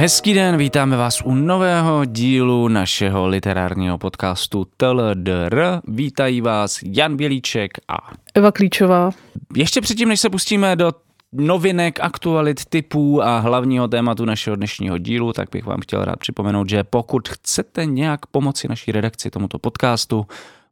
[0.00, 5.62] Hezký den, vítáme vás u nového dílu našeho literárního podcastu TLDR.
[5.88, 7.96] Vítají vás Jan Bělíček a
[8.34, 9.10] Eva Klíčová.
[9.56, 10.92] Ještě předtím, než se pustíme do
[11.32, 16.68] novinek, aktualit, typů a hlavního tématu našeho dnešního dílu, tak bych vám chtěl rád připomenout,
[16.68, 20.26] že pokud chcete nějak pomoci naší redakci tomuto podcastu,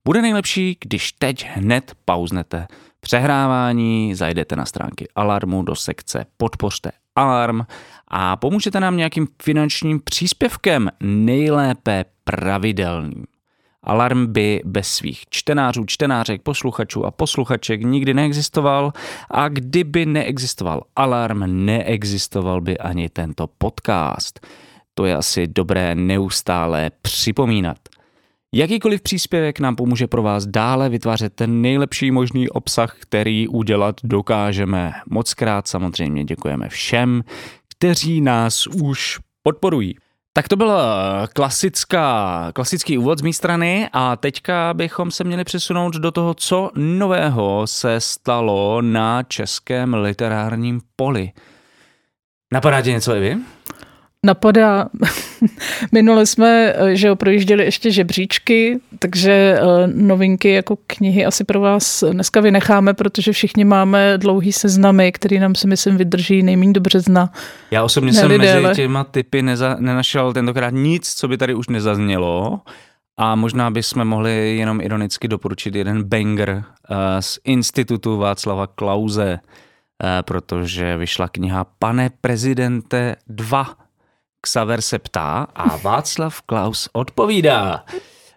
[0.05, 2.67] bude nejlepší, když teď hned pauznete
[3.01, 7.61] přehrávání, zajdete na stránky Alarmu do sekce Podpořte Alarm
[8.09, 13.25] a pomůžete nám nějakým finančním příspěvkem, nejlépe pravidelným.
[13.83, 18.93] Alarm by bez svých čtenářů, čtenářek, posluchačů a posluchaček nikdy neexistoval
[19.31, 24.47] a kdyby neexistoval Alarm, neexistoval by ani tento podcast.
[24.95, 27.79] To je asi dobré neustále připomínat.
[28.57, 34.93] Jakýkoliv příspěvek nám pomůže pro vás dále vytvářet ten nejlepší možný obsah, který udělat dokážeme.
[35.11, 37.23] Moc krát samozřejmě děkujeme všem,
[37.69, 39.97] kteří nás už podporují.
[40.33, 40.73] Tak to byl
[41.33, 46.71] klasická, klasický úvod z mé strany a teďka bychom se měli přesunout do toho, co
[46.75, 51.33] nového se stalo na českém literárním poli.
[52.53, 53.37] Napadá tě něco, Evi?
[54.27, 54.89] Napadá,
[55.93, 61.61] minule jsme, eh, že jo, projížděli ještě žebříčky, takže eh, novinky jako knihy asi pro
[61.61, 66.81] vás dneska vynecháme, protože všichni máme dlouhý seznamy, který nám si myslím vydrží nejméně do
[66.81, 67.31] března.
[67.71, 72.61] Já osobně jsem mezi těma typy neza, nenašel tentokrát nic, co by tady už nezaznělo.
[73.19, 80.09] A možná bychom mohli jenom ironicky doporučit jeden banger uh, z institutu Václava Klauze, uh,
[80.23, 83.86] protože vyšla kniha Pane prezidente 2
[84.47, 87.85] Xaver se ptá a Václav Klaus odpovídá.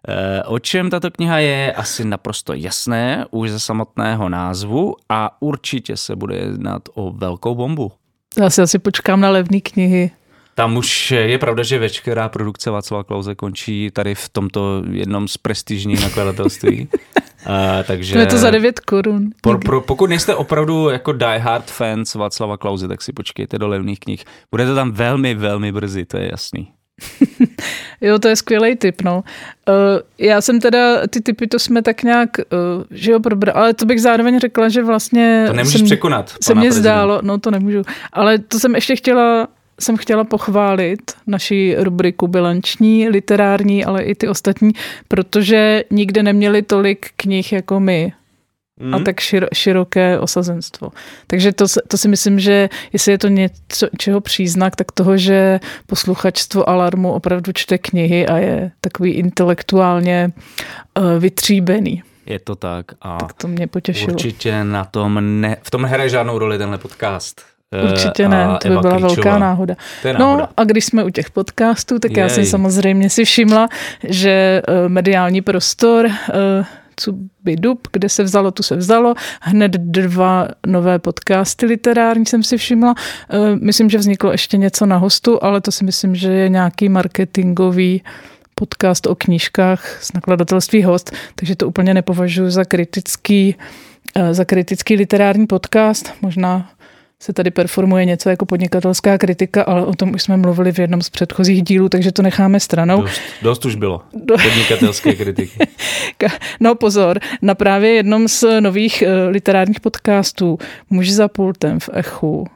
[0.07, 5.97] E, o čem tato kniha je, asi naprosto jasné už ze samotného názvu a určitě
[5.97, 7.91] se bude jednat o velkou bombu.
[8.41, 10.11] Já si asi počkám na levné knihy.
[10.55, 15.37] Tam už je pravda, že veškerá produkce Václava Klauze končí tady v tomto jednom z
[15.37, 16.87] prestižních nakladatelství.
[17.47, 19.29] Uh, takže to je to za 9 korun.
[19.41, 23.67] Pro, pro, pokud nejste opravdu jako die hard fans Václava Klauze, tak si počkejte do
[23.67, 24.23] levných knih.
[24.51, 26.67] Bude to tam velmi, velmi brzy, to je jasný.
[28.01, 29.23] jo, to je skvělý tip, no.
[29.69, 29.73] Uh,
[30.17, 33.85] já jsem teda, ty typy to jsme tak nějak, uh, že jo, probrali, ale to
[33.85, 35.43] bych zároveň řekla, že vlastně...
[35.47, 36.33] To nemůžeš jsem, překonat.
[36.43, 37.81] Se mně zdálo, no to nemůžu,
[38.13, 39.47] ale to jsem ještě chtěla
[39.79, 44.71] jsem chtěla pochválit naši rubriku bilanční, literární, ale i ty ostatní,
[45.07, 48.13] protože nikde neměli tolik knih jako my.
[48.81, 48.95] Mm.
[48.95, 50.91] A tak šir, široké osazenstvo.
[51.27, 55.59] Takže to, to si myslím, že jestli je to něco, čeho příznak, tak toho, že
[55.87, 60.31] posluchačstvo Alarmu opravdu čte knihy a je takový intelektuálně
[60.97, 62.03] uh, vytříbený.
[62.25, 64.13] Je to tak a tak to mě potěšilo.
[64.13, 67.48] určitě na tom ne, v tom hraje žádnou roli tenhle podcast.
[67.83, 69.15] Určitě ne, to by Eva byla Klíčová.
[69.15, 69.75] velká náhoda.
[70.03, 70.19] náhoda.
[70.19, 72.19] No a když jsme u těch podcastů, tak Jej.
[72.19, 73.67] já jsem samozřejmě si všimla,
[74.03, 76.11] že uh, mediální prostor uh,
[76.95, 77.13] co
[77.43, 79.13] by dub, kde se vzalo, tu se vzalo.
[79.41, 82.95] Hned dva nové podcasty literární jsem si všimla.
[83.61, 88.03] Myslím, že vzniklo ještě něco na hostu, ale to si myslím, že je nějaký marketingový
[88.55, 93.55] podcast o knížkách z nakladatelství host, takže to úplně nepovažuji za kritický,
[94.31, 96.13] za kritický literární podcast.
[96.21, 96.69] Možná
[97.21, 101.01] se tady performuje něco jako podnikatelská kritika, ale o tom už jsme mluvili v jednom
[101.01, 103.01] z předchozích dílů, takže to necháme stranou.
[103.01, 104.01] Dost, dost už bylo
[104.43, 105.59] podnikatelské kritiky.
[106.59, 110.57] no pozor, na právě jednom z nových uh, literárních podcastů
[110.89, 112.47] Muž za pultem v Echu,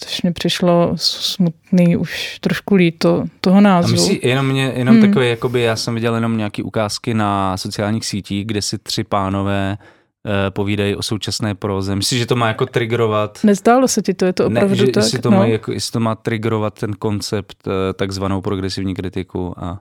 [0.00, 3.90] což mi přišlo smutný, už trošku líto toho názvu.
[3.90, 5.08] A myslí, jenom, mě, jenom hmm.
[5.08, 9.78] takové, jakoby já jsem viděl jenom nějaké ukázky na sociálních sítích, kde si tři pánové
[9.80, 9.97] Eh,
[10.50, 11.96] povídají o současné proze.
[11.96, 13.38] Myslíš, že to má jako triggerovat?
[13.44, 15.04] Nezdálo se ti to, je to opravdu ne, že, tak?
[15.04, 15.36] Jestli to, no.
[15.36, 19.78] má jako, jestli to má triggerovat ten koncept eh, takzvanou progresivní kritiku a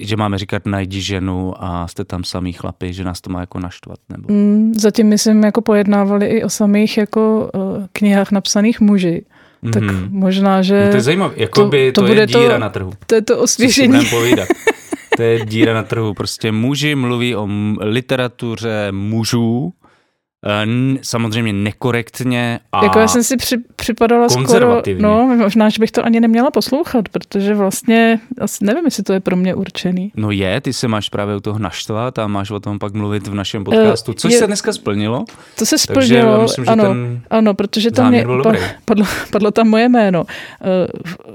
[0.00, 3.60] že máme říkat najdi ženu a jste tam samý chlapi, že nás to má jako
[3.60, 3.98] naštvat?
[4.08, 4.32] Nebo?
[4.32, 9.24] Mm, zatím myslím jako pojednávali i o samých jako uh, knihách napsaných muži.
[9.72, 10.08] Tak mhm.
[10.10, 10.84] možná, že...
[10.84, 12.92] No to je zajímavé, jako to, by to, to je díra to, na trhu.
[13.06, 14.06] To je to osvěžení.
[14.10, 14.48] Povídat.
[15.16, 16.14] To je díra na trhu.
[16.14, 17.48] Prostě muži mluví o
[17.80, 19.72] literatuře mužů,
[21.02, 26.06] samozřejmě nekorektně a Jako já jsem si při, připadala skoro, no možná, že bych to
[26.06, 30.12] ani neměla poslouchat, protože vlastně, asi nevím, jestli to je pro mě určený.
[30.16, 33.26] No je, ty se máš právě u toho naštvat a máš o tom pak mluvit
[33.26, 35.24] v našem podcastu, což je, se dneska splnilo.
[35.58, 36.94] To se splnilo, myslím, ano,
[37.30, 38.26] ano, protože tam je,
[38.84, 40.24] padlo, padlo tam moje jméno.
[40.62, 40.86] Eh,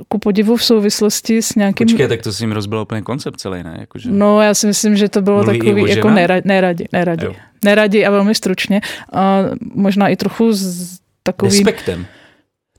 [0.08, 1.88] ku podivu v souvislosti s nějakým...
[1.88, 3.78] Počkej, tak to si jim rozbilo úplně koncept celý, ne?
[3.80, 4.10] Jakože...
[4.12, 6.86] No já si myslím, že to bylo takový jako neradi, neradi.
[6.94, 7.26] neradi.
[7.26, 7.34] Jo
[7.66, 8.82] neradi a velmi stručně.
[9.14, 9.40] A
[9.74, 11.64] možná i trochu s takovým...
[11.64, 12.06] Despektem.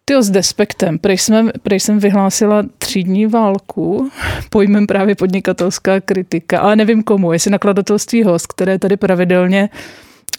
[0.04, 0.98] Ty s despektem.
[0.98, 4.10] Prej jsem, prej jsem vyhlásila třídní válku
[4.50, 9.68] pojmem právě podnikatelská kritika, ale nevím komu, jestli nakladatelství host, které tady pravidelně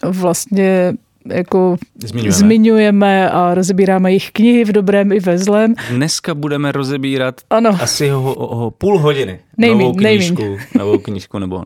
[0.02, 0.94] vlastně
[1.26, 2.32] jako zmiňujeme.
[2.32, 5.74] zmiňujeme a rozebíráme jejich knihy v dobrém i ve zlém.
[5.90, 7.78] Dneska budeme rozebírat ano.
[7.82, 9.40] asi ho, ho, půl hodiny.
[9.56, 10.58] Nejmín, novou knížku, nejmín.
[10.78, 11.62] novou knížku nebo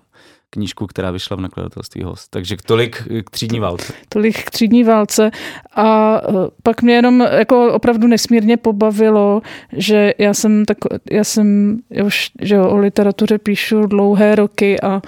[0.50, 2.30] knížku, která vyšla v nakladatelství Host.
[2.30, 3.92] Takže tolik k třídní válce.
[4.08, 5.30] Tolik k třídní válce.
[5.76, 9.42] A e, pak mě jenom jako opravdu nesmírně pobavilo,
[9.72, 10.78] že já jsem tak,
[11.10, 15.02] já jsem, už, že o literatuře píšu dlouhé roky a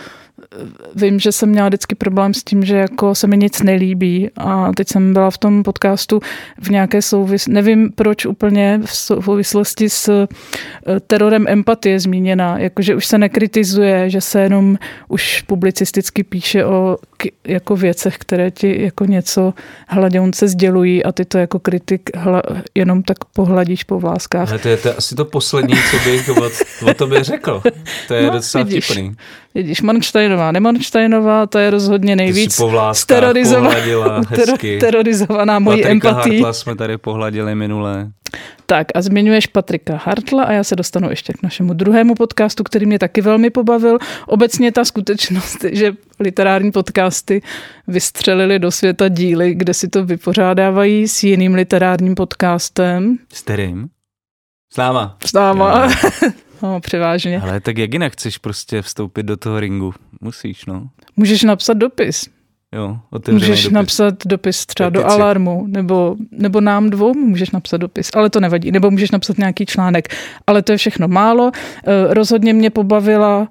[0.95, 4.73] vím, že jsem měla vždycky problém s tím, že jako se mi nic nelíbí a
[4.73, 6.21] teď jsem byla v tom podcastu
[6.61, 10.27] v nějaké souvis, nevím proč úplně v souvislosti s eh,
[11.01, 14.79] terorem empatie zmíněna, jakože už se nekritizuje, že se jenom
[15.09, 16.97] už publicisticky píše o
[17.46, 19.55] jako věcech, které ti jako něco
[19.88, 22.43] hladěunce sdělují a ty to jako kritik hla,
[22.75, 24.50] jenom tak pohladíš po vláskách.
[24.50, 26.50] Ale to je to asi to poslední, co bych o,
[26.90, 27.62] o tobě řekl.
[28.08, 28.84] To je no, docela vidíš.
[28.84, 29.14] vtipný.
[29.55, 32.61] Vidíš, Manštejnová, Nemanštejnová, to je rozhodně nejvíc
[33.06, 34.22] terorizovaná,
[34.81, 36.31] terorizovaná mojí empatí.
[36.31, 38.11] Hartla jsme tady pohladili minule.
[38.67, 42.87] Tak a zmiňuješ Patrika Hartla a já se dostanu ještě k našemu druhému podcastu, který
[42.87, 43.99] mě taky velmi pobavil.
[44.27, 47.43] Obecně ta skutečnost, že literární podcasty
[47.88, 53.19] vystřelili do světa díly, kde si to vypořádávají s jiným literárním podcastem.
[53.32, 53.88] S kterým?
[54.73, 55.17] S náma.
[55.27, 55.88] S náma.
[56.62, 57.41] No, převážně.
[57.41, 59.94] Ale tak jak jinak chceš prostě vstoupit do toho ringu?
[60.21, 60.91] Musíš, no.
[61.17, 62.29] Můžeš napsat dopis.
[62.75, 62.99] Jo,
[63.31, 63.72] můžeš dopis.
[63.72, 65.05] napsat dopis třeba Petici.
[65.05, 68.72] do alarmu, nebo, nebo nám dvou můžeš napsat dopis, ale to nevadí.
[68.72, 70.14] Nebo můžeš napsat nějaký článek,
[70.46, 71.50] ale to je všechno málo.
[71.55, 73.49] Eh, rozhodně mě pobavila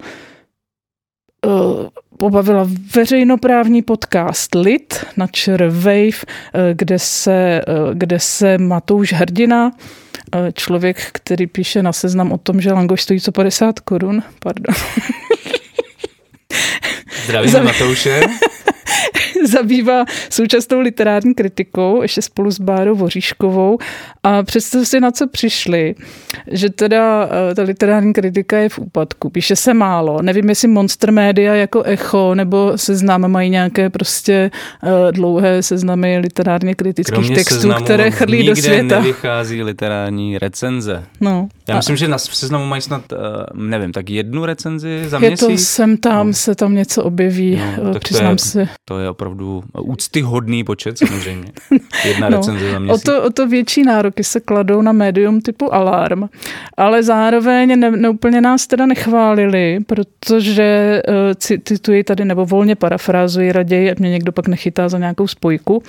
[1.45, 7.61] eh, pobavila veřejnoprávní podcast Lit na ČR Wave, eh, kde se,
[7.93, 9.71] kde se Matouš Hrdina
[10.35, 14.23] Eh, člověk, který píše na seznam o tom, že langoš stojí co 50 korun.
[14.39, 14.75] Pardon.
[17.25, 17.65] Zdravím Zam...
[17.65, 18.21] Matouše.
[19.47, 23.77] zabývá současnou literární kritikou, ještě spolu s Bárou Voříškovou
[24.23, 25.95] a představ si, na co přišli,
[26.51, 29.29] že teda eh, ta literární kritika je v úpadku.
[29.29, 30.21] Píše se málo.
[30.21, 34.51] Nevím, jestli Monster Media jako Echo nebo Seznam mají nějaké prostě
[34.83, 38.99] eh, dlouhé seznamy literárně kritických Kromě textů, které chrlí do světa.
[38.99, 41.03] nevychází literární recenze.
[41.21, 41.49] No.
[41.67, 41.97] Já myslím, a...
[41.97, 43.17] že na seznamu mají snad, eh,
[43.53, 45.41] nevím, tak jednu recenzi za měsíc.
[45.41, 46.33] Je to sem tam, no.
[46.33, 48.69] se tam něco objeví, no, přiznám je, si.
[48.89, 51.51] To je opravdu úctyhodný počet samozřejmě.
[52.05, 53.07] Jedna no, recenze za měsíc.
[53.07, 56.29] O to, o to větší nároky se kladou na médium typu Alarm,
[56.77, 61.13] ale zároveň ne, neúplně nás teda nechválili, protože uh,
[61.63, 65.83] cituji tady nebo volně parafrázuji raději, ať mě někdo pak nechytá za nějakou spojku,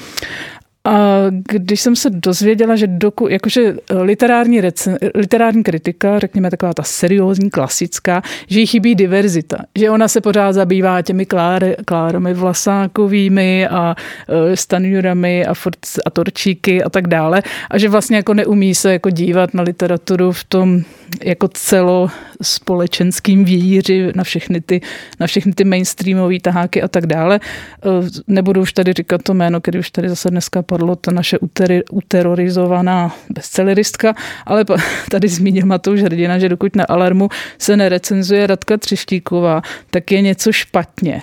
[1.31, 7.51] když jsem se dozvěděla, že doku, jakože literární, recen, literární kritika, řekněme taková ta seriózní,
[7.51, 13.97] klasická, že jí chybí diverzita, že ona se pořád zabývá těmi klár, klárami Vlasákovými a
[14.29, 18.93] uh, Stanjurami a, Fort, a Torčíky a tak dále a že vlastně jako neumí se
[18.93, 20.83] jako dívat na literaturu v tom
[21.25, 24.81] jako celospolečenským víři na všechny ty,
[25.21, 27.41] na všechny ty mainstreamové taháky a tak dále.
[27.85, 30.63] Uh, nebudu už tady říkat to jméno, který už tady zase dneska
[30.97, 34.15] ta naše uteri, uterorizovaná bestselleristka,
[34.47, 34.65] ale
[35.11, 40.53] tady zmínil Matouš Hrdina, že dokud na Alarmu se nerecenzuje Radka Třeštíková, tak je něco
[40.53, 41.23] špatně.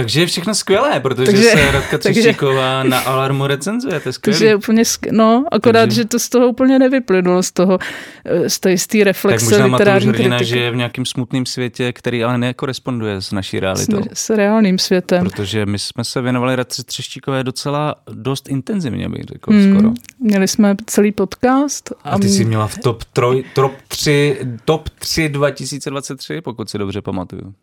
[0.00, 4.38] Takže je všechno skvělé, protože takže, se Radka Třeštíková na Alarmu recenzuje, to je skvělé.
[4.38, 5.96] Takže úplně, sk- no, akorát, takže...
[5.96, 7.78] že to z toho úplně nevyplynulo, z toho,
[8.24, 10.44] eh, z té, z té reflexe tak možná literární kritiky.
[10.44, 14.02] že je v nějakém smutném světě, který ale nekoresponduje s naší realitou.
[14.12, 15.24] S, s reálným světem.
[15.24, 19.92] Protože my jsme se věnovali Radce Třeštíkové docela dost intenzivně, bych řekl hmm, skoro.
[20.20, 21.92] Měli jsme celý podcast.
[22.04, 26.78] A, a ty jsi měla v top, troj, top 3, top 3 2023, pokud si
[26.78, 27.54] dobře pamatuju.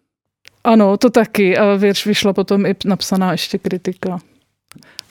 [0.65, 1.57] Ano, to taky.
[1.57, 4.19] A věř, vyšla potom i napsaná ještě kritika.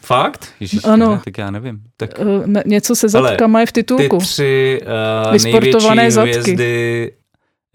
[0.00, 0.48] Fakt?
[0.60, 1.10] Ježiš, ano.
[1.10, 1.82] Ne, tak já nevím.
[1.96, 2.10] Tak...
[2.18, 4.18] Uh, něco se zadkama je v titulku.
[4.18, 4.80] Ty tři
[5.26, 6.30] uh, největší zadky.
[6.30, 7.12] hvězdy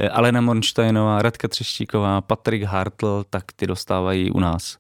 [0.02, 4.78] eh, Alena Mornsteinová, Radka Třeštíková, Patrik Hartl, tak ty dostávají u nás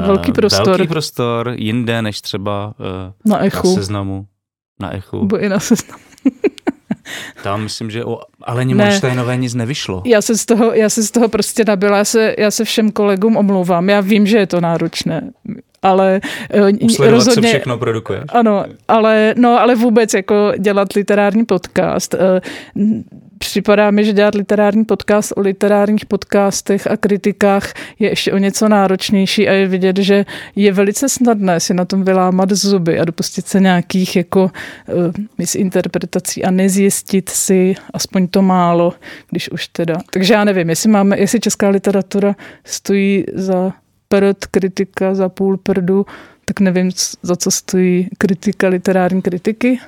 [0.00, 0.66] uh, velký prostor.
[0.66, 3.68] Velký prostor, jinde než třeba uh, na, echu.
[3.68, 4.26] na seznamu.
[4.80, 5.20] Na echu.
[5.20, 6.02] Nebo i na seznamu.
[7.42, 8.84] Tam myslím, že o Aleně ne.
[8.84, 10.02] Monštajnové nic nevyšlo.
[10.06, 12.92] Já se z toho, já se z toho prostě nabila, já se, já se všem
[12.92, 13.88] kolegům omlouvám.
[13.88, 15.30] Já vím, že je to náročné
[15.84, 16.20] ale
[16.54, 17.42] uh, Usledovat, rozhodně...
[17.42, 18.24] co všechno produkuje.
[18.28, 22.14] Ano, ale, no, ale vůbec jako dělat literární podcast.
[22.74, 22.84] Uh,
[23.38, 28.68] připadá mi, že dělat literární podcast o literárních podcastech a kritikách je ještě o něco
[28.68, 30.24] náročnější a je vidět, že
[30.56, 36.44] je velice snadné si na tom vylámat zuby a dopustit se nějakých jako uh, misinterpretací
[36.44, 38.92] a nezjistit si aspoň to málo,
[39.30, 39.94] když už teda.
[40.12, 43.72] Takže já nevím, jestli máme, jestli česká literatura stojí za
[44.14, 46.06] prd, kritika za půl prdu,
[46.44, 46.90] tak nevím,
[47.22, 49.78] za co stojí kritika literární kritiky.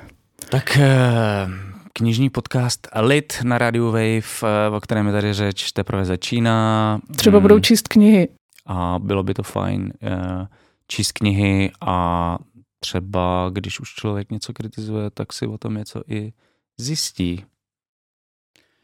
[0.49, 1.47] Tak eh,
[1.93, 6.99] knižní podcast Lit na Radio Wave, eh, o kterém je tady řeč, teprve začíná.
[7.15, 7.63] Třeba budou hmm.
[7.63, 8.27] číst knihy.
[8.65, 10.47] A bylo by to fajn eh,
[10.87, 12.37] číst knihy a
[12.79, 16.33] třeba, když už člověk něco kritizuje, tak si o tom něco i
[16.77, 17.45] zjistí.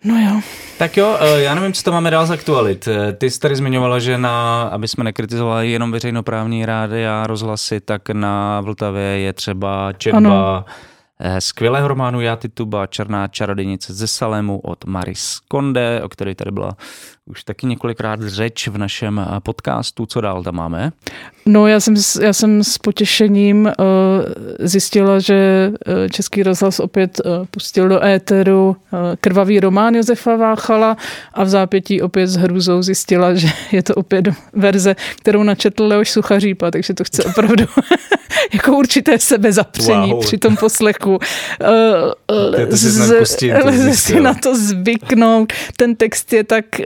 [0.04, 0.42] No jo.
[0.78, 2.88] Tak jo, já nevím, co to máme dál z aktualit.
[3.18, 8.10] Ty jsi tady zmiňovala, že na, aby jsme nekritizovali jenom veřejnoprávní rády a rozhlasy, tak
[8.10, 10.93] na Vltavě je třeba četba ano Eh,
[11.40, 16.78] skvělého románu Já Tituba, Černá čarodějnice ze Salému od Maris Konde, o které tady byla
[17.26, 20.06] už taky několikrát řeč v našem eh, podcastu.
[20.06, 20.92] Co dál tam máme?
[21.46, 23.74] No já jsem, já jsem s potěšením uh,
[24.60, 25.72] zjistila, že
[26.12, 30.98] Český rozhlas opět uh, pustil do éteru uh, krvavý román Josefa Váchala
[31.34, 36.12] a v zápětí opět s hrůzou zjistila, že je to opět verze, kterou načetl Leoš
[36.12, 37.66] Suchařípa, takže to chce opravdu
[38.54, 40.22] jako určité sebezapření wow.
[40.22, 41.13] při tom poslechu.
[41.16, 45.54] Uh, z, si na to zvyknout.
[45.78, 46.86] Ten text je tak uh,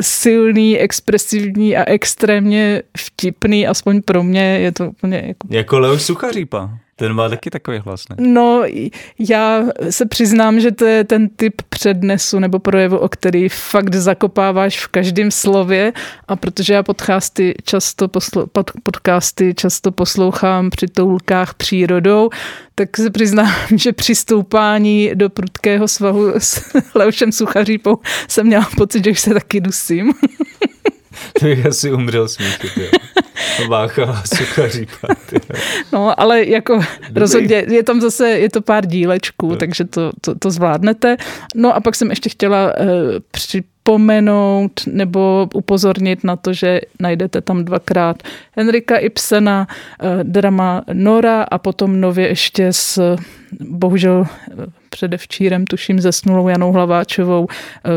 [0.00, 5.46] silný, expresivní a extrémně vtipný, aspoň pro mě je to úplně jako...
[5.50, 6.70] Jako Leoš Suchařípa.
[7.02, 8.16] Ten má taky takový hlas, ne?
[8.18, 8.62] No,
[9.18, 14.84] já se přiznám, že to je ten typ přednesu nebo projevu, o který fakt zakopáváš
[14.84, 15.92] v každém slově
[16.28, 22.30] a protože já podcasty často, poslo, pod, podcasty často poslouchám při toulkách přírodou,
[22.74, 29.04] tak se přiznám, že při stoupání do prudkého svahu s Leošem Suchařípou jsem měla pocit,
[29.04, 30.12] že už se taky dusím.
[31.40, 32.90] to bych asi umřel smíchy,
[33.68, 34.86] Vácha, suchaří
[35.92, 37.20] No, ale jako Dobrý.
[37.20, 39.56] rozhodně je tam zase, je to pár dílečků, no.
[39.56, 41.16] takže to, to, to zvládnete.
[41.54, 42.86] No a pak jsem ještě chtěla uh,
[43.30, 48.22] připomenout nebo upozornit na to, že najdete tam dvakrát
[48.56, 53.16] Henrika Ibsena, uh, drama Nora a potom nově ještě s
[53.60, 57.46] bohužel eh, předevčírem, tuším, zesnulou Janou Hlaváčovou,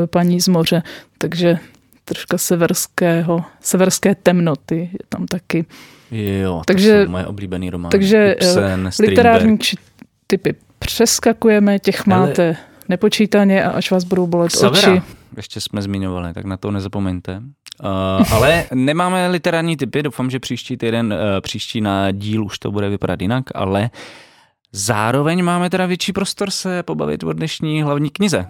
[0.09, 0.83] paní z moře.
[1.17, 1.59] Takže
[2.05, 5.65] troška severského, severské temnoty je tam taky.
[6.11, 7.91] Jo, takže, to jsou moje oblíbený romány.
[7.91, 9.57] Takže Ibsen, literární
[10.27, 12.57] typy přeskakujeme, těch máte Ale...
[12.89, 14.93] nepočítaně a až vás budou bolet Savera.
[14.93, 15.01] oči.
[15.37, 17.41] Ještě jsme zmiňovali, tak na to nezapomeňte.
[17.83, 22.71] Uh, ale nemáme literární typy, doufám, že příští týden, uh, příští na díl už to
[22.71, 23.89] bude vypadat jinak, ale
[24.71, 28.45] zároveň máme teda větší prostor se pobavit o dnešní hlavní knize.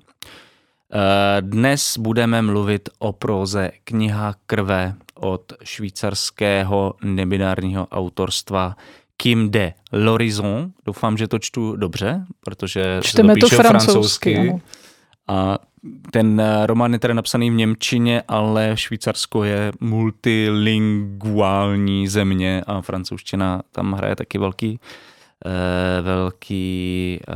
[0.93, 8.77] Eh, dnes budeme mluvit o proze Kniha krve od švýcarského nebinárního autorstva
[9.17, 10.71] Kim de L'Horizon.
[10.85, 14.35] Doufám, že to čtu dobře, protože Čteme se to, to francouzsky.
[14.35, 14.63] francouzsky.
[15.29, 15.59] A
[16.11, 23.63] ten eh, román je tedy napsaný v Němčině, ale Švýcarsko je multilinguální země a francouzština
[23.73, 24.81] tam hraje taky velký
[25.45, 27.35] uh, velký uh,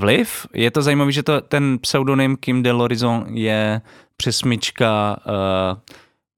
[0.00, 0.46] vliv.
[0.54, 3.80] Je to zajímavé, že to, ten pseudonym Kim de L'Horizon je
[4.16, 5.32] přesmička uh,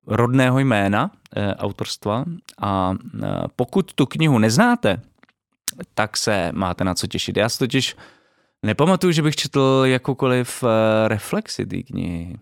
[0.07, 2.25] rodného jména e, autorstva
[2.61, 5.01] a e, pokud tu knihu neznáte,
[5.95, 7.37] tak se máte na co těšit.
[7.37, 7.97] Já si totiž
[8.63, 12.37] nepamatuju, že bych četl jakoukoliv e, reflexi té knihy.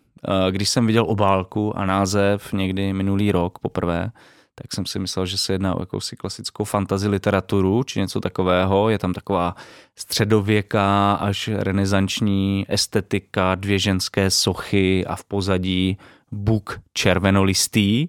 [0.50, 4.11] Když jsem viděl obálku a název někdy minulý rok poprvé,
[4.54, 8.88] tak jsem si myslel, že se jedná o jakousi klasickou fantasy literaturu, či něco takového.
[8.88, 9.54] Je tam taková
[9.97, 15.99] středověká až renesanční estetika, dvě ženské sochy a v pozadí
[16.33, 18.09] buk červenolistý.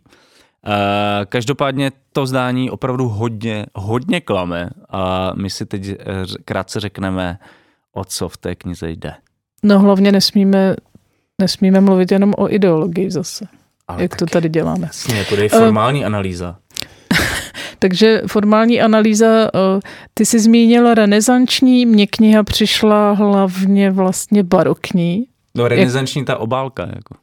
[1.30, 5.96] Každopádně to zdání opravdu hodně, hodně klame a my si teď
[6.46, 7.39] krátce řekneme,
[7.94, 9.13] o co v té knize jde.
[9.63, 10.75] No hlavně nesmíme,
[11.42, 13.46] nesmíme mluvit jenom o ideologii zase,
[13.88, 14.88] Ale jak to tady děláme.
[14.88, 16.56] Jasně, to je formální uh, analýza.
[17.80, 19.80] Takže formální analýza, eh,
[20.13, 25.25] ty jsi zmínila renesanční, mně kniha přišla hlavně vlastně barokní.
[25.56, 27.15] No renesanční ta obálka, jako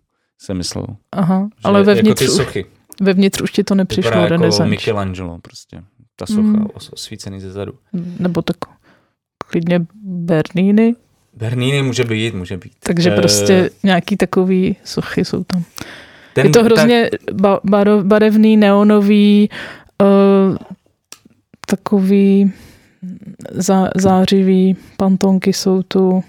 [0.42, 0.86] jsem myslel.
[1.12, 2.66] Aha, ale vevnitř, jako ty sochy.
[3.00, 5.82] Vevnitř už ti to nepřišlo Vypadá jako Michelangelo prostě.
[6.16, 6.66] Ta socha mm.
[6.74, 7.72] osvícený ze zadu.
[8.18, 8.56] Nebo tak
[9.50, 10.94] klidně Bernini.
[11.34, 12.72] Bernini může být, může být.
[12.82, 15.64] Takže uh, prostě nějaký takový sochy jsou tam.
[16.34, 17.10] Ten, je to hrozně
[17.42, 18.02] tak...
[18.02, 19.50] barevný, neonový,
[20.02, 20.56] uh,
[21.66, 22.52] takový
[23.52, 26.24] zá, zářivý pantonky jsou tu.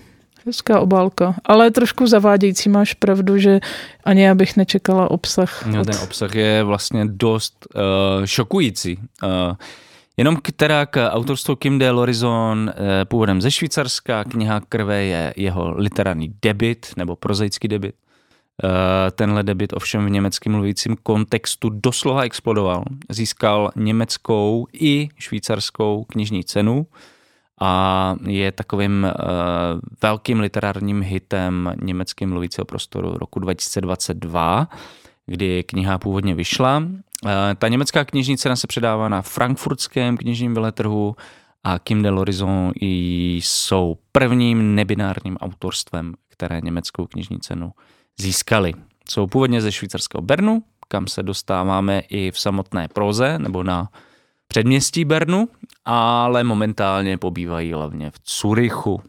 [0.46, 2.70] Hezká obálka, ale trošku zavádějící.
[2.70, 3.60] Máš pravdu, že
[4.04, 5.66] ani já bych nečekala obsah.
[5.66, 5.86] No, od...
[5.86, 8.98] ten obsah je vlastně dost uh, šokující.
[9.24, 9.30] Uh,
[10.18, 15.74] Jenom která k autorstvu Kim de Lorizon, uh, původem ze Švýcarska, kniha krve je jeho
[15.78, 17.96] literární debit, nebo prozaický debit.
[18.64, 22.84] Eh, tenhle debit ovšem v německým mluvícím kontextu doslova explodoval.
[23.10, 26.88] Získal německou i švýcarskou knižní cenu
[27.62, 34.68] a je takovým uh, velkým literárním hitem německým mluvícího prostoru roku 2022,
[35.26, 36.78] kdy kniha původně vyšla.
[36.78, 41.16] Uh, ta německá knižní cena se předává na frankfurtském knižním veletrhu
[41.64, 47.72] a Kim de l'Horizon jsou prvním nebinárním autorstvem, které německou knižní cenu
[48.20, 48.74] získali.
[49.10, 53.90] Jsou původně ze švýcarského Bernu, kam se dostáváme i v samotné proze nebo na
[54.52, 55.50] předměstí Bernu,
[55.86, 59.02] ale momentálně pobývají hlavně v Curychu.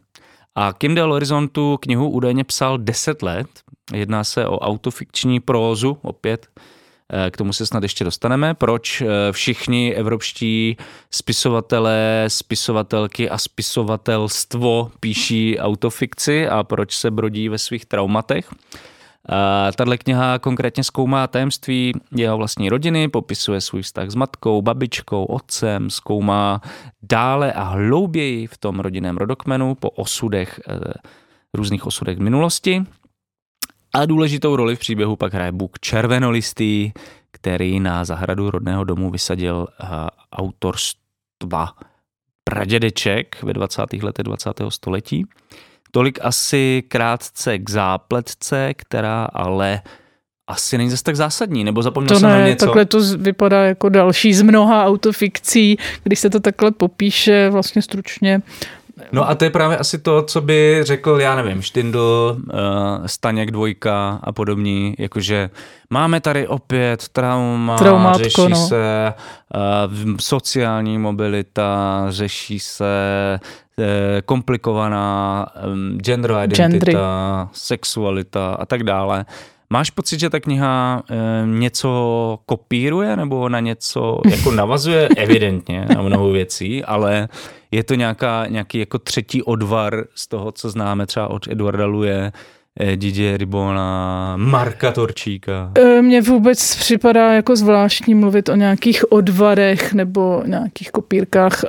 [0.54, 3.46] A Kim de Horizontu knihu údajně psal 10 let.
[3.94, 6.46] Jedná se o autofikční prózu, opět
[7.12, 8.54] eh, k tomu se snad ještě dostaneme.
[8.54, 10.76] Proč eh, všichni evropští
[11.10, 18.50] spisovatelé, spisovatelky a spisovatelstvo píší autofikci a proč se brodí ve svých traumatech.
[19.76, 25.90] Tahle kniha konkrétně zkoumá tajemství jeho vlastní rodiny, popisuje svůj vztah s matkou, babičkou, otcem,
[25.90, 26.60] zkoumá
[27.02, 30.92] dále a hlouběji v tom rodinném rodokmenu po osudech, eh,
[31.54, 32.84] různých osudech minulosti.
[33.94, 36.92] A důležitou roli v příběhu pak hraje Bůh červenolistý,
[37.30, 39.86] který na zahradu rodného domu vysadil eh,
[40.32, 41.72] autorstva
[42.44, 44.02] pradědeček ve 20.
[44.02, 44.50] letech 20.
[44.68, 45.26] století.
[45.94, 49.82] Tolik asi krátce k zápletce, která ale
[50.46, 52.66] asi není zase tak zásadní, nebo zapomněl to jsem ne, na něco?
[52.66, 58.42] takhle to vypadá jako další z mnoha autofikcí, když se to takhle popíše vlastně stručně.
[59.12, 63.50] No a to je právě asi to, co by řekl, já nevím, Štindl, uh, Staněk
[63.50, 65.50] dvojka a podobní, jakože
[65.90, 68.66] máme tady opět trauma, Traumátko, řeší no.
[68.68, 69.14] se
[69.54, 72.84] uh, sociální mobilita, řeší se
[73.76, 73.84] uh,
[74.24, 76.96] komplikovaná um, gender identita, Gendry.
[77.52, 79.24] sexualita a tak dále.
[79.72, 85.08] Máš pocit, že ta kniha e, něco kopíruje nebo na něco jako navazuje?
[85.16, 87.28] Evidentně na mnoho věcí, ale
[87.70, 92.32] je to nějaká, nějaký jako třetí odvar z toho, co známe třeba od Eduarda Luje,
[92.80, 95.72] eh, Didier Ribona, Marka Torčíka?
[95.78, 101.64] Eh, mně vůbec připadá jako zvláštní mluvit o nějakých odvarech nebo nějakých kopírkách.
[101.64, 101.68] Eh,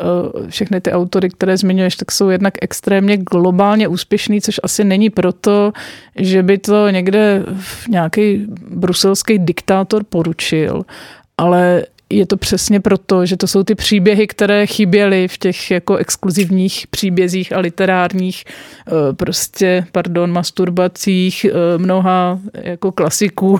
[0.50, 5.72] všechny ty autory, které zmiňuješ, tak jsou jednak extrémně globálně úspěšný, což asi není proto,
[6.16, 7.46] že by to někde
[7.90, 10.84] nějaký bruselský diktátor poručil,
[11.38, 11.84] ale
[12.18, 16.88] je to přesně proto, že to jsou ty příběhy, které chyběly v těch jako exkluzivních
[16.88, 23.60] příbězích a literárních eh, prostě, pardon, masturbacích eh, mnoha jako klasiků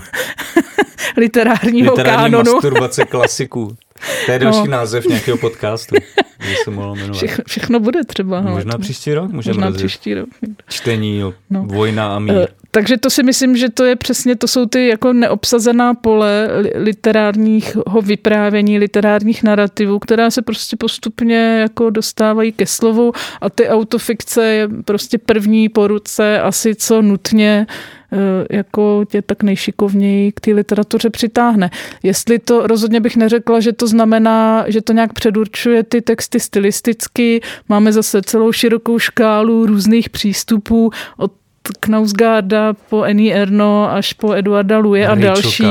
[1.18, 2.54] literárního Literární kánonu.
[2.54, 3.76] masturbace klasiků.
[4.26, 4.66] To je další no.
[4.66, 5.96] název nějakého podcastu,
[6.64, 7.18] se mohlo jmenovat.
[7.18, 8.42] Všechno, všechno bude třeba.
[8.42, 10.30] Možná příští rok můžeme Možná příští rok.
[10.68, 11.64] Čtení, no.
[11.64, 12.36] vojna a mír.
[12.36, 16.48] Uh, takže to si myslím, že to je přesně, to jsou ty jako neobsazená pole
[16.76, 24.46] literárního vyprávění, literárních narrativů, která se prostě postupně jako dostávají ke slovu a ty autofikce
[24.46, 28.03] je prostě první po ruce asi co nutně eh,
[28.50, 31.70] jako tě tak nejšikovněji k té literatuře přitáhne.
[32.04, 37.42] Jestli to, rozhodně bych neřekla, že to znamená, že to nějak předurčuje ty texty stylisticky,
[37.70, 41.32] máme zase celou širokou škálu různých přístupů od
[41.80, 45.64] Knausgarda po Annie Erno až po Eduarda Luje a další.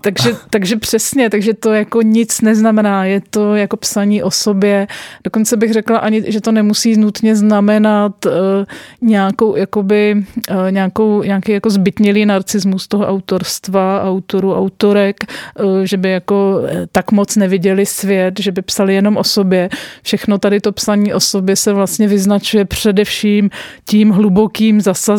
[0.00, 3.04] Takže, takže přesně, takže to jako nic neznamená.
[3.04, 4.86] Je to jako psaní o sobě.
[5.24, 8.32] Dokonce bych řekla ani, že to nemusí nutně znamenat uh,
[9.00, 15.16] nějakou, jakoby, uh, nějakou, nějaký jako zbytnělý narcismus toho autorstva, autorů, autorek,
[15.60, 16.62] uh, že by jako
[16.92, 19.68] tak moc neviděli svět, že by psali jenom o sobě.
[20.02, 23.50] Všechno tady to psaní o sobě se vlastně vyznačuje především
[23.84, 25.17] tím hlubokým zasazením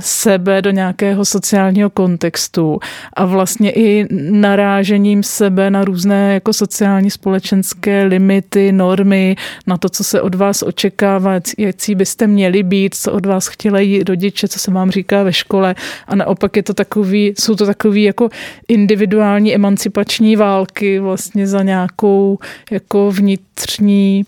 [0.00, 2.78] sebe do nějakého sociálního kontextu
[3.12, 10.04] a vlastně i narážením sebe na různé jako sociální společenské limity, normy, na to, co
[10.04, 14.70] se od vás očekává, jaký byste měli být, co od vás chtěli rodiče, co se
[14.70, 15.74] vám říká ve škole.
[16.06, 18.28] A naopak je to takový, jsou to takový jako
[18.68, 22.38] individuální emancipační války vlastně za nějakou
[22.70, 24.24] jako vnitřní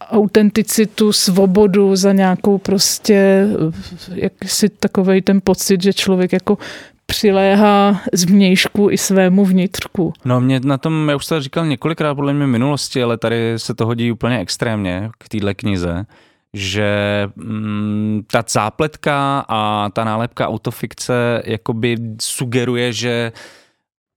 [0.00, 6.58] autenticitu, svobodu za nějakou prostě, eh, jak si takovej ten pocit, že člověk jako
[7.06, 10.12] přiléhá z vnějšku i svému vnitřku.
[10.24, 13.74] No mě na tom, já už to říkal několikrát podle mě minulosti, ale tady se
[13.74, 16.06] to hodí úplně extrémně k téhle knize,
[16.52, 16.88] že
[17.36, 23.32] mm, ta zápletka a ta nálepka autofikce jakoby sugeruje, že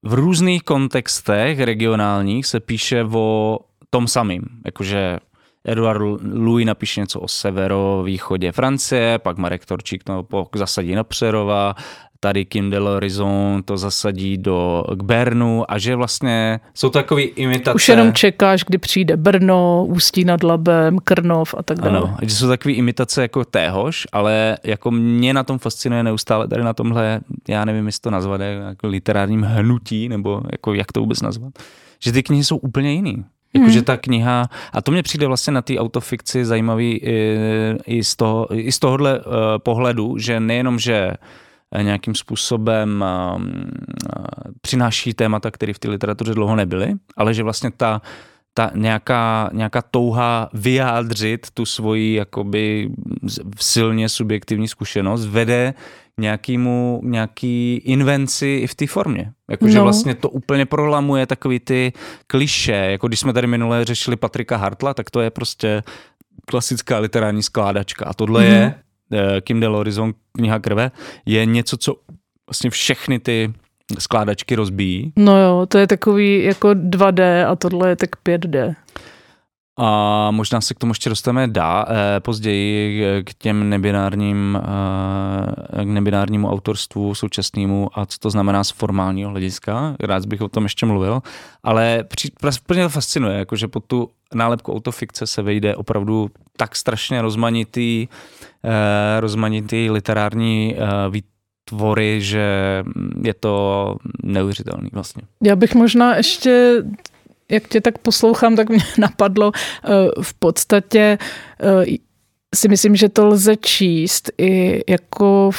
[0.04, 4.42] v různých kontextech regionálních se píše o tom samým.
[4.66, 5.20] Jakože
[5.66, 6.02] Eduard
[6.34, 10.26] Louis napíše něco o severovýchodě Francie, pak Marek Torčík to
[10.56, 11.76] zasadí na Přerova,
[12.20, 17.76] tady Kim de l'Horizon to zasadí do k Bernu a že vlastně jsou takový imitace.
[17.76, 21.98] Už jenom čekáš, kdy přijde Brno, Ústí nad Labem, Krnov a tak dále.
[21.98, 26.64] Ano, že jsou takový imitace jako téhož, ale jako mě na tom fascinuje neustále tady
[26.64, 31.22] na tomhle, já nevím, jestli to nazvat jako literárním hnutí, nebo jako jak to vůbec
[31.22, 31.54] nazvat,
[32.00, 33.26] že ty knihy jsou úplně jiný.
[33.54, 33.86] Jakože hmm.
[33.86, 37.38] ta kniha, a to mě přijde vlastně na té autofikci zajímavý i,
[37.86, 39.26] i, z toho, i z tohohle uh,
[39.58, 41.14] pohledu, že nejenom, že
[41.82, 43.44] nějakým způsobem uh,
[44.62, 48.02] přináší témata, které v té literatuře dlouho nebyly, ale že vlastně ta,
[48.60, 52.90] ta nějaká, nějaká touha vyjádřit tu svoji jakoby
[53.60, 55.74] silně subjektivní zkušenost vede
[56.18, 59.32] nějakýmu, nějaký invenci i v té formě.
[59.50, 59.84] Jakože no.
[59.84, 61.94] vlastně to úplně prolamuje takový ty
[62.28, 65.84] kliše, jako když jsme tady minule řešili Patrika Hartla, tak to je prostě
[66.46, 68.06] klasická literární skládačka.
[68.06, 68.48] A tohle mm.
[68.52, 68.76] je
[69.12, 70.92] uh, Kim de l'Horizon, kniha krve,
[71.26, 71.96] je něco, co
[72.48, 73.54] vlastně všechny ty
[74.00, 75.14] skládačky rozbíjí.
[75.16, 78.76] No jo, to je takový jako 2D a tohle je tak 5D.
[79.82, 84.60] A možná se k tomu ještě dostaneme dá, eh, později k těm nebinárním,
[85.80, 89.96] eh, k nebinárnímu autorstvu současnému a co to znamená z formálního hlediska.
[90.00, 91.22] Rád bych o tom ještě mluvil,
[91.64, 92.04] ale
[92.62, 98.08] úplně to fascinuje, jakože pod tu nálepku autofikce se vejde opravdu tak strašně rozmanitý,
[98.64, 100.76] eh, rozmanitý literární
[101.72, 102.84] výtvory, že
[103.24, 105.24] je to neuvěřitelný vlastně.
[105.44, 106.84] Já bych možná ještě
[107.52, 109.90] jak tě tak poslouchám, tak mě napadlo eh,
[110.22, 111.18] v podstatě
[111.62, 111.86] eh,
[112.56, 115.52] si myslím, že to lze číst i jako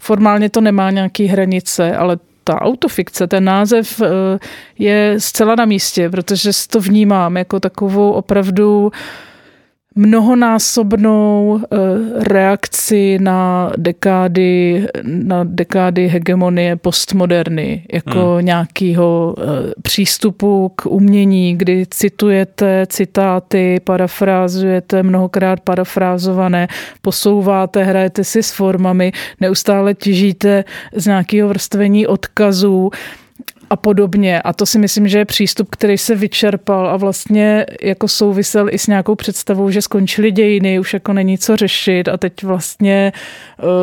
[0.00, 4.38] formálně to nemá nějaký hranice, ale ta autofikce, ten název eh,
[4.78, 8.92] je zcela na místě, protože to vnímám jako takovou opravdu
[9.96, 11.76] mnohonásobnou eh,
[12.28, 18.46] reakci na dekády, na dekády hegemonie postmoderny, jako hmm.
[18.46, 19.42] nějakého eh,
[19.82, 26.68] přístupu k umění, kdy citujete citáty, parafrázujete, mnohokrát parafrázované,
[27.00, 32.90] posouváte, hrajete si s formami, neustále těžíte z nějakého vrstvení odkazů
[33.70, 34.42] a podobně.
[34.42, 38.78] A to si myslím, že je přístup, který se vyčerpal a vlastně jako souvisel i
[38.78, 43.12] s nějakou představou, že skončily dějiny, už jako není co řešit a teď vlastně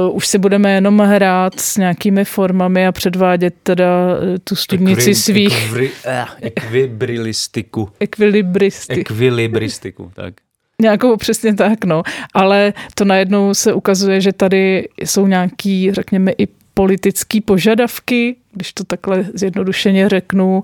[0.08, 5.02] uh, už si budeme jenom hrát s nějakými formami a předvádět teda uh, tu studnici
[5.02, 5.66] Ekvri, svých...
[5.66, 7.90] Ekvri, uh, ekvibrilistiku.
[8.00, 9.00] Ekvilibristiku.
[9.00, 10.34] Ekvilibristiku, tak.
[10.82, 12.04] Nějakou přesně tak, no.
[12.34, 18.84] Ale to najednou se ukazuje, že tady jsou nějaký, řekněme, i politické požadavky, když to
[18.84, 20.64] takhle zjednodušeně řeknu,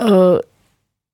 [0.00, 0.04] eh,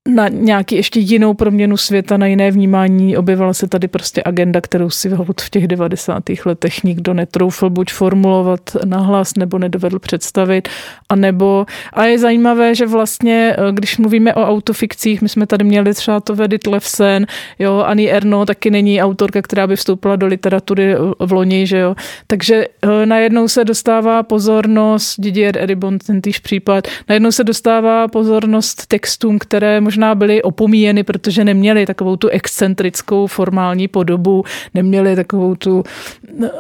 [0.09, 3.17] na nějaký ještě jinou proměnu světa, na jiné vnímání.
[3.17, 5.09] Objevila se tady prostě agenda, kterou si
[5.41, 6.23] v těch 90.
[6.45, 10.69] letech nikdo netroufl buď formulovat nahlas, nebo nedovedl představit.
[11.09, 15.65] A nebo, a je zajímavé, že vlastně, eh, když mluvíme o autofikcích, my jsme tady
[15.65, 17.27] měli třeba to Vedit Levsen,
[17.59, 21.95] jo, Ani Erno taky není autorka, která by vstoupila do literatury v loni, že jo.
[22.27, 28.87] Takže eh, najednou se dostává pozornost, Didier Eribon, ten týž případ, najednou se dostává pozornost
[28.87, 35.55] textům, které možná možná byly opomíjeny, protože neměli takovou tu excentrickou formální podobu, neměli takovou
[35.55, 35.83] tu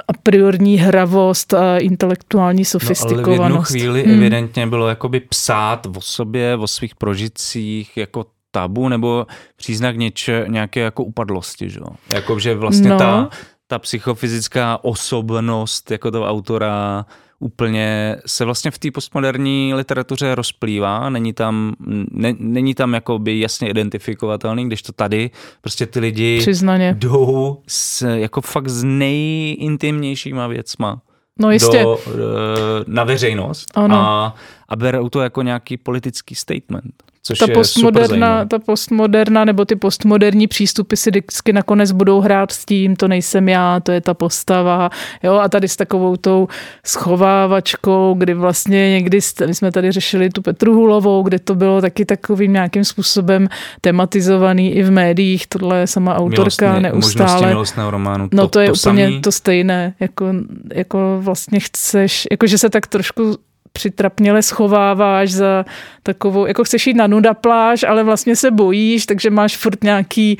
[0.08, 3.38] a priorní hravost a intelektuální sofistikovanost.
[3.38, 4.14] No, ale v jednu chvíli hmm.
[4.14, 10.80] evidentně bylo jakoby psát o sobě, o svých prožitcích, jako tabu nebo příznak něče, nějaké
[10.80, 11.80] jako upadlosti, že?
[12.14, 12.98] Jako, že vlastně no.
[12.98, 13.28] ta,
[13.66, 17.06] ta psychofyzická osobnost jako toho autora
[17.40, 21.74] úplně se vlastně v té postmoderní literatuře rozplývá, není tam,
[22.10, 26.96] ne, není tam jakoby jasně identifikovatelný, když to tady prostě ty lidi Přiznaně.
[26.98, 31.00] jdou s, jako fakt s nejintimnějšíma věcma
[31.38, 31.82] no jistě.
[31.82, 34.34] Do, eh, na veřejnost a,
[34.68, 37.08] a berou to jako nějaký politický statement.
[37.22, 42.52] Což ta je postmoderna, ta postmoderna nebo ty postmoderní přístupy si vždycky nakonec budou hrát
[42.52, 44.90] s tím, to nejsem já, to je ta postava.
[45.22, 45.34] Jo?
[45.34, 46.48] A tady s takovou tou
[46.86, 52.04] schovávačkou, kdy vlastně někdy, my jsme tady řešili tu Petru Hulovou, kde to bylo taky
[52.04, 53.48] takovým nějakým způsobem
[53.80, 57.90] tematizovaný i v médiích, tohle je sama autorka Milostně, neustále.
[57.90, 58.28] románu.
[58.32, 59.20] No to, to je to úplně samý.
[59.20, 60.26] to stejné, jako,
[60.74, 63.36] jako vlastně chceš, jako že se tak trošku
[63.72, 65.64] přitrapněle schováváš za
[66.02, 70.38] takovou, jako chceš jít na nuda pláž, ale vlastně se bojíš, takže máš furt nějaký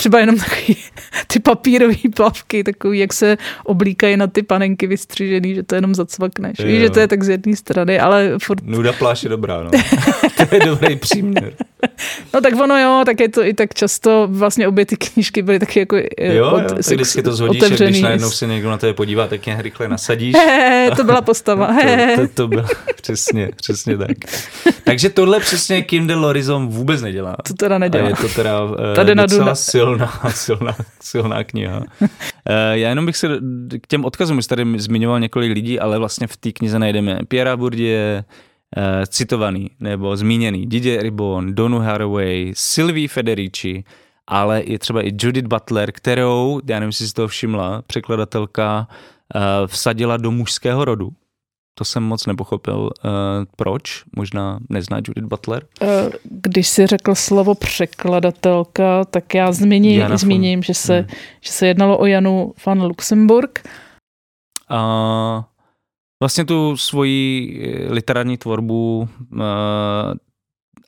[0.00, 0.76] třeba jenom takový
[1.26, 6.60] ty papírové plavky, takový, jak se oblíkají na ty panenky vystřižený, že to jenom zacvakneš.
[6.60, 8.62] Víš, že to je tak z jedné strany, ale furt...
[8.64, 9.70] Nuda pláž je dobrá, no.
[10.48, 11.52] to je dobrý příměr.
[12.34, 15.58] No tak ono jo, tak je to i tak často, vlastně obě ty knížky byly
[15.58, 17.90] taky jako eh, jo, od, jo, tak vždycky to zhodíš, otevřený.
[17.90, 20.34] když najednou se někdo na tebe podívá, tak ně rychle nasadíš.
[20.36, 21.66] He, to byla postava.
[22.16, 22.64] to, to, to bylo
[23.02, 24.16] přesně, přesně tak.
[24.84, 27.36] Takže tohle přesně Kim de Lorizon vůbec nedělá.
[27.48, 28.04] To teda nedělá.
[28.04, 31.78] A je to teda uh, Tady na docela silná, silná, silná kniha.
[31.78, 32.06] Uh,
[32.72, 33.28] já jenom bych se
[33.80, 37.56] k těm odkazům, jsi tady zmiňoval několik lidí, ale vlastně v té knize najdeme Pierre
[37.56, 38.22] Bourdieu,
[38.76, 43.84] uh, citovaný nebo zmíněný Didier Ribon, Donu Haraway, Sylvie Federici,
[44.26, 49.42] ale i třeba i Judith Butler, kterou, já nevím, jestli si to všimla, překladatelka uh,
[49.66, 51.10] vsadila do mužského rodu.
[51.78, 52.78] To jsem moc nepochopil.
[52.78, 52.90] Uh,
[53.56, 54.04] proč?
[54.16, 55.66] Možná nezná Judith Butler?
[56.24, 61.08] Když si řekl slovo překladatelka, tak já zmíním, zmíním, že se, hmm.
[61.40, 63.68] že se jednalo o Janu van Luxemburg.
[64.70, 65.42] Uh,
[66.20, 69.38] vlastně tu svoji eh, literární tvorbu uh,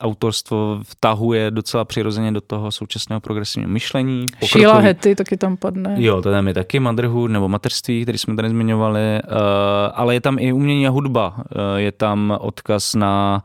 [0.03, 4.25] autorstvo vtahuje docela přirozeně do toho současného progresivního myšlení.
[4.45, 5.95] Sheila Hetty taky tam padne.
[5.97, 9.37] Jo, to tam je taky Motherhood nebo materství, který jsme tady zmiňovali, uh,
[9.93, 11.35] ale je tam i umění a hudba.
[11.37, 11.43] Uh,
[11.75, 13.43] je tam odkaz na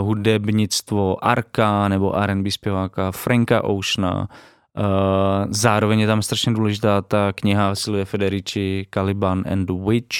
[0.00, 4.28] uh, hudebnictvo Arka nebo R&B zpěváka Franka Oceana.
[4.78, 4.84] Uh,
[5.48, 10.16] zároveň je tam strašně důležitá ta kniha Silvia Federici Caliban and the Witch,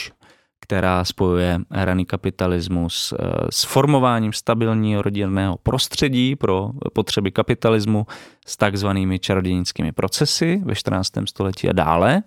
[0.71, 8.07] která spojuje raný kapitalismus eh, s formováním stabilního rodinného prostředí pro potřeby kapitalismu
[8.47, 11.13] s takzvanými čarodějnickými procesy ve 14.
[11.25, 12.23] století a dále.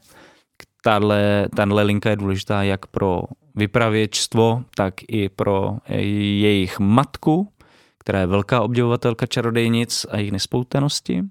[0.83, 3.23] Tahle, tahle linka je důležitá jak pro
[3.55, 7.47] vypravěčstvo, tak i pro jejich matku,
[7.99, 11.23] která je velká obdivovatelka čarodejnic a jejich nespoutenosti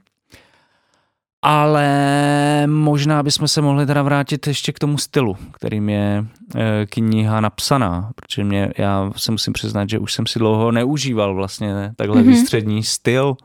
[1.43, 6.25] ale možná bychom se mohli teda vrátit ještě k tomu stylu, kterým je
[6.55, 11.35] eh, kniha napsaná, protože mě, já se musím přiznat, že už jsem si dlouho neužíval
[11.35, 12.27] vlastně takhle mm-hmm.
[12.27, 13.37] výstřední styl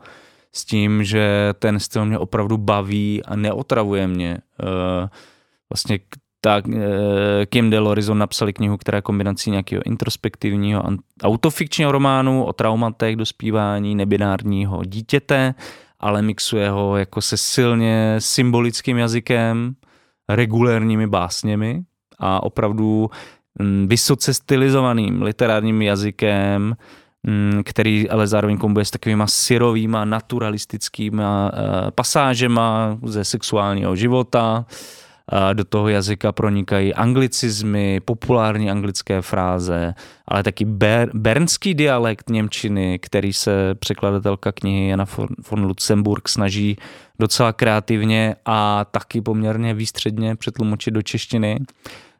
[0.52, 4.38] s tím, že ten styl mě opravdu baví a neotravuje mě.
[4.62, 5.08] Eh,
[5.70, 5.98] vlastně
[6.40, 10.82] tak eh, Kim Delorizon napsali knihu, která je kombinací nějakého introspektivního
[11.22, 15.54] autofikčního románu o traumatech dospívání nebinárního dítěte
[16.00, 19.74] ale mixuje ho jako se silně symbolickým jazykem,
[20.28, 21.82] regulérními básněmi
[22.18, 23.10] a opravdu
[23.58, 26.76] mm, vysoce stylizovaným literárním jazykem,
[27.22, 34.66] mm, který ale zároveň kombuje s takovýma syrovýma, naturalistickýma eh, pasážema ze sexuálního života,
[35.52, 39.94] do toho jazyka pronikají anglicizmy, populární anglické fráze,
[40.28, 45.04] ale taky ber, bernský dialekt Němčiny, který se překladatelka knihy Jana
[45.50, 46.76] von Lutzenburg snaží
[47.18, 51.58] docela kreativně a taky poměrně výstředně přetlumočit do češtiny.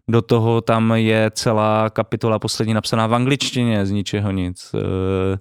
[0.08, 4.74] Do toho tam je celá kapitola poslední napsaná v angličtině, z ničeho nic.
[4.74, 5.38] Eh,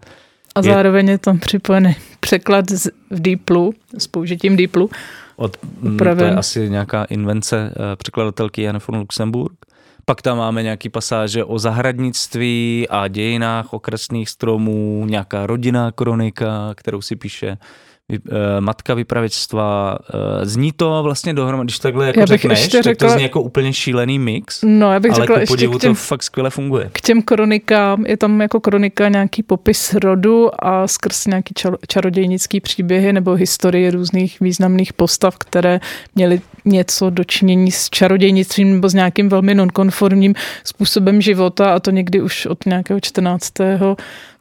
[0.56, 2.66] a zároveň je tam připojený překlad
[3.12, 4.90] v Deeplu, s použitím Deeplu
[5.38, 5.58] od,
[5.94, 6.18] Upraven.
[6.18, 9.66] Mm, to je asi nějaká invence uh, překladatelky Jany von Luxemburg.
[10.06, 17.02] Pak tam máme nějaký pasáže o zahradnictví a dějinách okresných stromů, nějaká rodinná kronika, kterou
[17.02, 17.87] si píše Eh,
[18.60, 19.98] matka vypravěčstva.
[20.14, 23.14] Eh, zní to vlastně dohromady, když takhle jako já bych řekneš, ještě řekla, tak to
[23.14, 26.24] zní jako úplně šílený mix, no, já bych ale řekla ku podivu těm, to fakt
[26.24, 26.90] skvěle funguje.
[26.94, 32.60] K těm kronikám, je tam jako kronika nějaký popis rodu a skrz nějaký čar, čarodějnický
[32.60, 35.80] příběhy nebo historie různých významných postav, které
[36.16, 42.22] měly něco dočinění s čarodějnictvím nebo s nějakým velmi nonkonformním způsobem života a to někdy
[42.22, 43.54] už od nějakého 14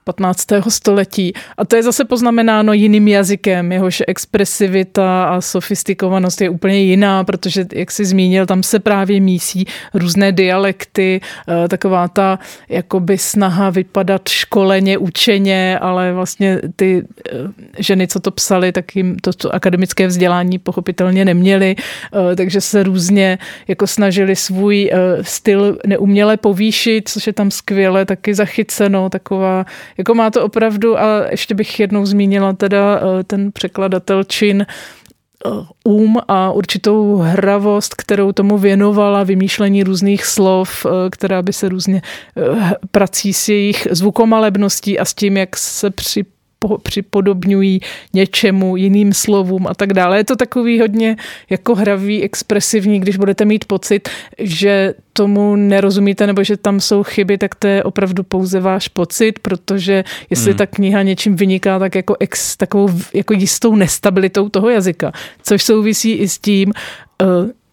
[0.06, 0.46] 15.
[0.68, 1.32] století.
[1.56, 7.66] A to je zase poznamenáno jiným jazykem, jehož expresivita a sofistikovanost je úplně jiná, protože,
[7.72, 12.38] jak jsi zmínil, tam se právě mísí různé dialekty, eh, taková ta
[12.68, 17.32] jakoby snaha vypadat školeně, učeně, ale vlastně ty eh,
[17.78, 22.82] ženy, co to psali, tak jim to, to akademické vzdělání pochopitelně neměly, eh, takže se
[22.82, 23.38] různě
[23.68, 24.90] jako snažili svůj
[25.22, 29.66] styl neuměle povýšit, což je tam skvěle taky zachyceno, taková
[29.98, 35.50] jako má to opravdu, a ještě bych jednou zmínila teda eh, ten překladatel Čin, eh,
[35.84, 42.02] um a určitou hravost, kterou tomu věnovala, vymýšlení různých slov, eh, která by se různě
[42.90, 46.24] prací s jejich zvukomalebností a s tím, jak se při
[46.82, 47.80] připodobňují
[48.14, 50.18] něčemu, jiným slovům a tak dále.
[50.18, 51.16] Je to takový hodně
[51.50, 57.38] jako hravý, expresivní, když budete mít pocit, že tomu nerozumíte nebo že tam jsou chyby,
[57.38, 60.58] tak to je opravdu pouze váš pocit, protože jestli hmm.
[60.58, 66.12] ta kniha něčím vyniká, tak jako ex, takovou jako jistou nestabilitou toho jazyka, což souvisí
[66.12, 66.72] i s tím,
[67.22, 67.26] eh,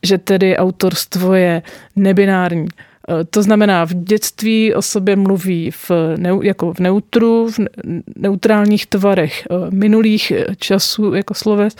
[0.03, 1.62] že tedy autorstvo je
[1.95, 2.67] nebinární.
[3.09, 5.91] Eh, to znamená, v dětství o sobě mluví v,
[6.41, 7.59] jako v neutru, v
[8.15, 11.75] neutrálních tvarech eh, minulých eh, časů jako sloves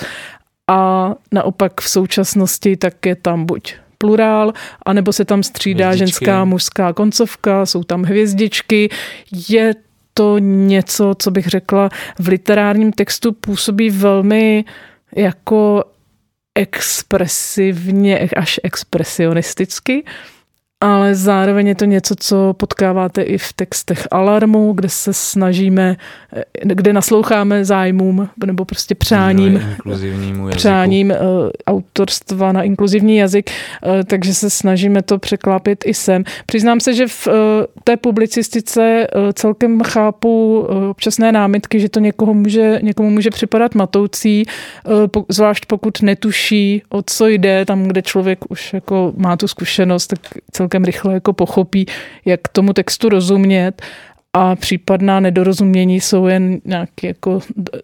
[0.68, 4.54] a naopak v současnosti tak je tam buď plurál,
[4.86, 6.26] anebo se tam střídá hvězdičky.
[6.26, 8.90] ženská, mužská koncovka, jsou tam hvězdičky.
[9.50, 9.76] Je
[10.14, 14.66] to něco, co bych řekla, v literárním textu působí velmi
[15.16, 15.84] jako
[16.56, 20.04] expresivně, až expresionisticky
[20.84, 25.96] ale zároveň je to něco, co potkáváte i v textech Alarmu, kde se snažíme,
[26.36, 29.62] eh, kde nasloucháme zájmům nebo prostě přáním,
[30.56, 31.16] přáním uh,
[31.68, 33.52] autorstva na inkluzivní jazyk,
[33.86, 36.24] uh, takže se snažíme to překlápit i sem.
[36.46, 37.28] Přiznám se, že v
[37.84, 44.44] té publicistice celkem chápu občasné námitky, že to někoho může, někomu může připadat matoucí,
[45.30, 50.20] zvlášť pokud netuší, o co jde, tam, kde člověk už jako má tu zkušenost, tak
[50.52, 51.86] celkem celkem rychle jako pochopí,
[52.26, 53.82] jak tomu textu rozumět
[54.34, 57.40] a případná nedorozumění jsou jen nějaký jako,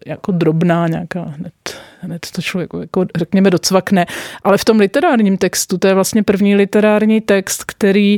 [0.05, 1.53] jako drobná, nějaká hned,
[2.01, 4.05] hned to člověk jako řekněme docvakne.
[4.43, 8.17] Ale v tom literárním textu, to je vlastně první literární text, který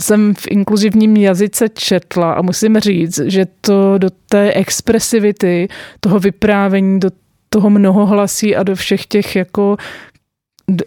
[0.00, 5.68] jsem v inkluzivním jazyce četla a musím říct, že to do té expresivity,
[6.00, 7.10] toho vyprávění, do
[7.48, 9.76] toho mnohohlasí a do všech těch jako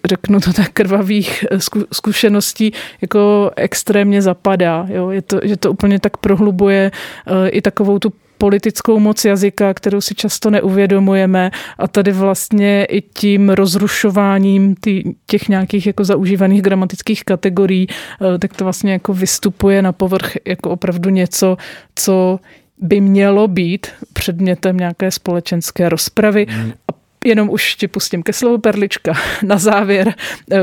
[0.05, 1.57] řeknu to tak, krvavých eh,
[1.93, 4.85] zkušeností jako extrémně zapadá.
[4.89, 5.09] Jo?
[5.09, 10.01] Je to, že to úplně tak prohlubuje uh, i takovou tu politickou moc jazyka, kterou
[10.01, 17.23] si často neuvědomujeme a tady vlastně i tím rozrušováním tý, těch nějakých jako zaužívaných gramatických
[17.23, 21.57] kategorií, uh, tak to vlastně jako vystupuje na povrch jako opravdu něco,
[21.95, 22.39] co
[22.77, 26.71] by mělo být předmětem nějaké společenské rozpravy hmm.
[26.87, 30.13] a Jenom už ti pustím ke slovu perlička na závěr.
[30.51, 30.59] Eh,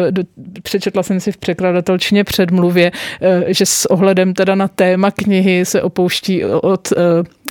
[0.62, 2.92] přečetla jsem si v překladatelčně předmluvě,
[3.22, 6.96] eh, že s ohledem teda na téma knihy se opouští od eh,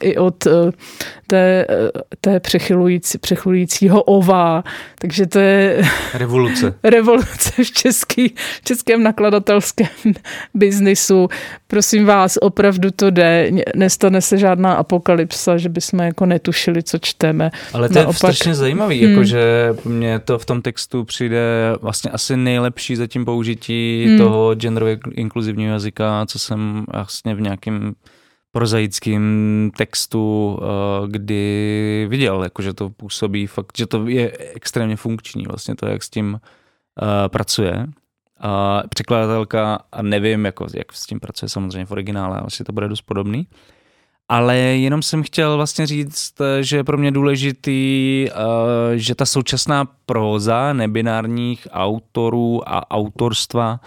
[0.01, 0.47] i od
[1.27, 1.65] té,
[2.21, 4.63] té přechylující, přechylujícího ova.
[4.99, 5.81] Takže to je
[6.13, 6.73] revoluce.
[6.83, 9.88] revoluce v, český, v českém nakladatelském
[10.53, 11.27] biznisu.
[11.67, 13.51] Prosím vás, opravdu to jde.
[13.75, 17.51] Nestane se žádná apokalypsa, že bychom jako netušili, co čteme.
[17.73, 19.12] Ale to Naopak, je strašně zajímavý, hmm.
[19.12, 21.39] jakože mně to v tom textu přijde
[21.81, 24.17] vlastně asi nejlepší zatím použití hmm.
[24.17, 27.93] toho genderově inkluzivního jazyka, co jsem vlastně v nějakém
[28.51, 35.43] prozaickém textu, eh, kdy viděl, jako, že to působí fakt, že to je extrémně funkční,
[35.47, 37.88] vlastně to, jak s tím uh, pracuje.
[38.39, 42.88] A překladatelka, a nevím, jako, jak s tím pracuje samozřejmě v originále, asi to bude
[42.88, 43.47] dost podobný.
[44.29, 49.86] Ale jenom jsem chtěl vlastně říct, že je pro mě důležitý, uh, že ta současná
[50.05, 53.79] próza nebinárních autorů a autorstva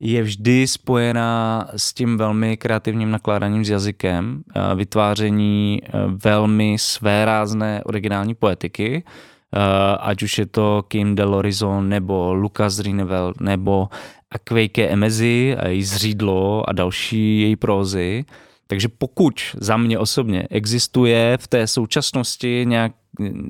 [0.00, 5.90] je vždy spojená s tím velmi kreativním nakládáním s jazykem, eh, vytváření eh,
[6.24, 9.58] velmi svérázné originální poetiky, eh,
[10.00, 13.88] ať už je to Kim de Lorison nebo Lucas Rinevel nebo
[14.30, 18.24] Akvejke Emezi její zřídlo a další její prózy,
[18.70, 22.92] Takže pokud za mě osobně existuje v té současnosti nějak,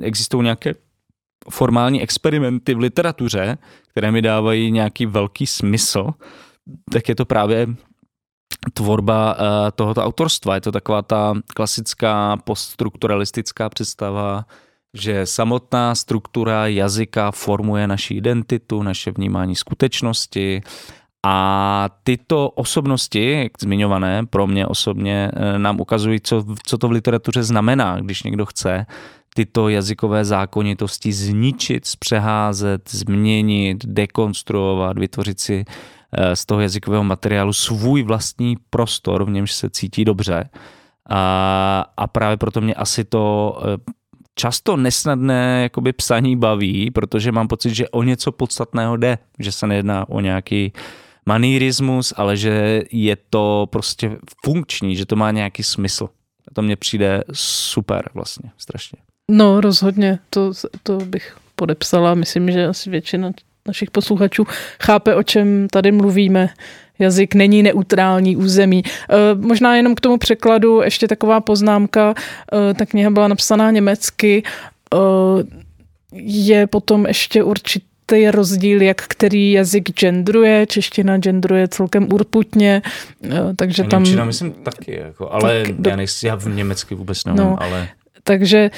[0.02, 0.74] existují nějaké
[1.50, 6.10] formální experimenty v literatuře, které mi dávají nějaký velký smysl,
[6.92, 7.66] tak je to právě
[8.72, 9.40] tvorba uh,
[9.74, 10.54] tohoto autorstva.
[10.54, 14.44] Je to taková ta klasická poststrukturalistická představa,
[14.94, 20.62] že samotná struktura jazyka formuje naši identitu, naše vnímání skutečnosti
[21.26, 26.90] a tyto osobnosti, jak zmiňované, pro mě osobně eh, nám ukazují, co, co to v
[26.90, 28.86] literatuře znamená, když někdo chce
[29.38, 35.64] tyto jazykové zákonitosti zničit, zpřeházet, změnit, dekonstruovat, vytvořit si
[36.12, 40.50] eh, z toho jazykového materiálu svůj vlastní prostor, v němž se cítí dobře.
[41.10, 43.92] A, a právě proto mě asi to eh,
[44.34, 49.66] často nesnadné jakoby psaní baví, protože mám pocit, že o něco podstatného jde, že se
[49.66, 50.72] nejedná o nějaký
[51.26, 56.08] manírismus, ale že je to prostě funkční, že to má nějaký smysl.
[56.48, 58.98] A to mně přijde super vlastně, strašně.
[59.30, 60.52] No rozhodně, to,
[60.82, 62.14] to bych podepsala.
[62.14, 63.30] Myslím, že asi většina
[63.66, 64.46] našich posluchačů
[64.82, 66.48] chápe, o čem tady mluvíme.
[66.98, 68.82] Jazyk není neutrální území.
[68.84, 72.14] E, možná jenom k tomu překladu ještě taková poznámka.
[72.70, 74.42] E, ta kniha byla napsaná německy.
[74.94, 74.98] E,
[76.12, 80.66] je potom ještě určitě je rozdíl, jak který jazyk genderuje.
[80.66, 82.82] Čeština genderuje celkem urputně,
[83.56, 84.02] takže tam...
[84.02, 87.88] Němčina myslím taky, jako, ale tak, já, nejsi, já v německy vůbec nevím, no, ale...
[88.28, 88.70] Takže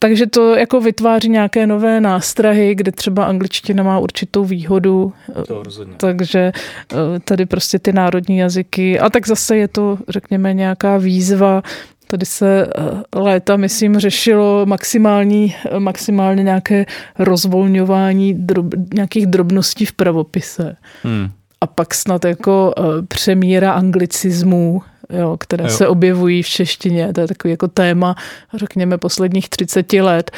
[0.00, 5.12] takže to jako vytváří nějaké nové nástrahy, kde třeba angličtina má určitou výhodu.
[5.46, 5.94] To rozhodně.
[5.96, 6.52] Takže
[6.92, 9.00] eh, tady prostě ty národní jazyky.
[9.00, 11.62] A tak zase je to, řekněme, nějaká výzva.
[12.06, 16.86] Tady se eh, léta, myslím, řešilo maximální, eh, maximálně nějaké
[17.18, 20.76] rozvolňování drob, nějakých drobností v pravopise.
[21.02, 21.28] Hmm.
[21.60, 22.74] A pak snad jako
[23.08, 25.70] přemíra anglicismů jo, které jo.
[25.70, 27.12] se objevují v češtině.
[27.12, 28.16] To je takový jako téma,
[28.54, 30.30] řekněme, posledních 30 let.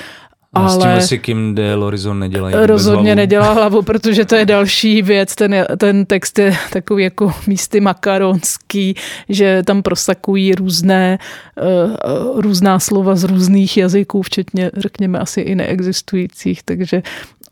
[0.55, 4.47] A ale s tím si Kim de Lorizon nedělá Rozhodně nedělá hlavu, protože to je
[4.47, 5.35] další věc.
[5.35, 8.95] Ten, ten text je takový jako místy makaronský,
[9.29, 11.18] že tam prosakují různé,
[11.62, 16.62] uh, různá slova z různých jazyků, včetně, řekněme, asi i neexistujících.
[16.62, 17.03] Takže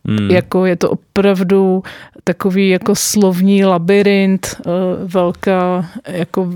[0.07, 0.31] Hmm.
[0.31, 1.83] Jako je to opravdu
[2.25, 4.73] takový jako slovní labirint, uh,
[5.11, 6.53] velká jako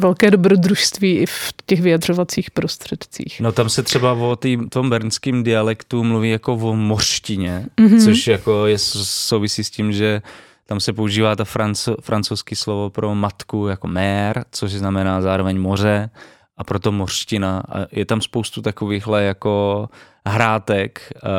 [0.00, 3.40] velké dobrodružství i v těch vyjadřovacích prostředcích.
[3.40, 8.04] No tam se třeba o tý, tom bernském dialektu mluví jako o mořštině, mm-hmm.
[8.04, 10.22] což jako je souvisí s tím, že
[10.66, 16.10] tam se používá ta franco, francouzský slovo pro matku jako mér, což znamená zároveň moře
[16.56, 17.62] a proto mořština.
[17.68, 19.88] A je tam spoustu takovýchhle jako
[20.26, 21.30] hrátek uh,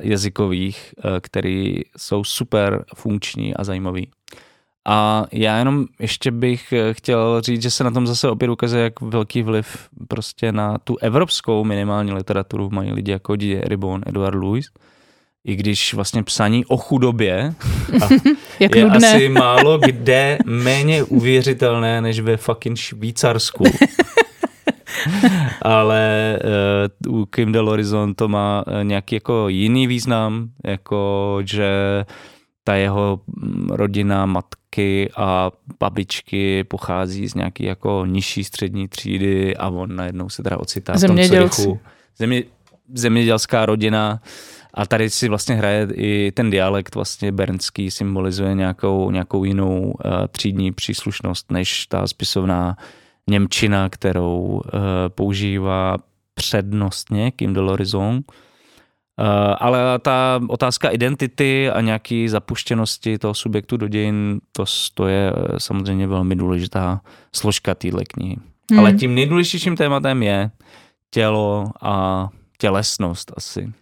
[0.00, 4.08] jazykových, uh, který jsou super funkční a zajímavý.
[4.88, 8.82] A já jenom ještě bych eh, chtěl říct, že se na tom zase opět ukazuje,
[8.82, 14.34] jak velký vliv prostě na tu evropskou minimální literaturu mají lidi jako Didier Ribon, Edward
[14.34, 14.66] Louis.
[15.46, 17.54] I když vlastně psaní o chudobě
[18.60, 19.14] jak je nudné.
[19.14, 23.64] asi málo kde méně uvěřitelné než ve fucking Švýcarsku.
[25.62, 26.38] Ale
[27.06, 31.68] uh, u Kim de Horizon to má nějaký jako jiný význam, jako že
[32.64, 34.26] ta jeho mm, rodina,
[34.74, 35.50] matky a
[35.80, 41.00] babičky pochází z nějaký jako nižší střední třídy a on najednou se teda ocitá v
[41.00, 41.80] tom Curychu.
[42.18, 42.42] Země,
[42.94, 44.20] zemědělská rodina
[44.74, 49.92] a tady si vlastně hraje i ten dialekt vlastně bernský symbolizuje nějakou, nějakou jinou uh,
[50.30, 52.76] třídní příslušnost než ta spisovná
[53.30, 54.60] Němčina, kterou uh,
[55.08, 55.96] používá
[56.34, 58.20] přednostně Kim de l'Horizon.
[59.20, 65.32] Eh, ale ta otázka identity a nějaký zapuštěnosti toho subjektu do dějin, to, to je
[65.36, 67.00] eh, samozřejmě velmi důležitá
[67.34, 68.36] složka téhle knihy.
[68.70, 68.80] Hmm.
[68.80, 70.50] Ale tím nejdůležitějším tématem je
[71.10, 73.72] tělo a tělesnost asi.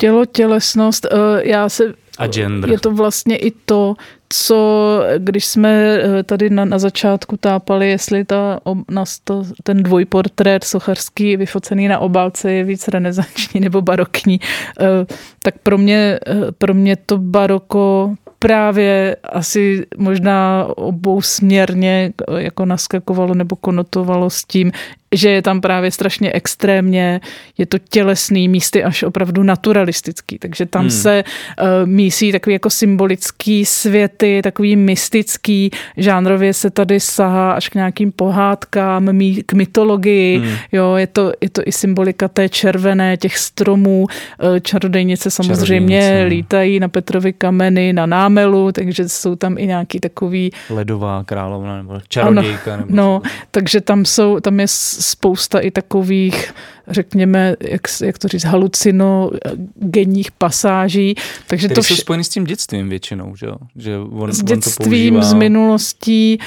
[0.00, 1.94] Tělo, tělesnost, eh, já se...
[2.18, 2.70] A gender.
[2.70, 3.94] Je to vlastně i to,
[4.28, 10.64] co, když jsme eh, tady na, na začátku tápali, jestli ta, nas to, ten dvojportrét
[10.64, 14.40] sochařský vyfocený na obálce je víc renesanční nebo barokní,
[14.80, 16.18] eh, tak pro mě,
[16.58, 24.72] pro mě to baroko právě asi možná obou směrně jako naskakovalo nebo konotovalo s tím,
[25.14, 27.20] že je tam právě strašně extrémně,
[27.58, 30.90] je to tělesný, místy až opravdu naturalistický, takže tam hmm.
[30.90, 37.74] se uh, mísí takový jako symbolický světy, takový mystický, žánrově se tady sahá až k
[37.74, 40.56] nějakým pohádkám, mý, k mytologii, hmm.
[40.72, 44.06] jo, je to, je to i symbolika té červené, těch stromů,
[44.42, 46.22] uh, čarodejnice samozřejmě čarodejnice.
[46.22, 46.28] No.
[46.28, 50.50] lítají na Petrovi kameny, na námelu, takže jsou tam i nějaký takový...
[50.70, 52.74] Ledová královna nebo čarodějka.
[52.74, 54.66] Ano, nebo no, takže tam jsou, tam je
[55.02, 56.54] spousta i takových,
[56.88, 61.14] řekněme, jak, jak to říct, halucinogenních pasáží.
[61.46, 63.56] Takže to vš- jsou spojeny s tím dětstvím většinou, že jo?
[63.76, 66.38] Že on, s dětstvím, on to z minulostí,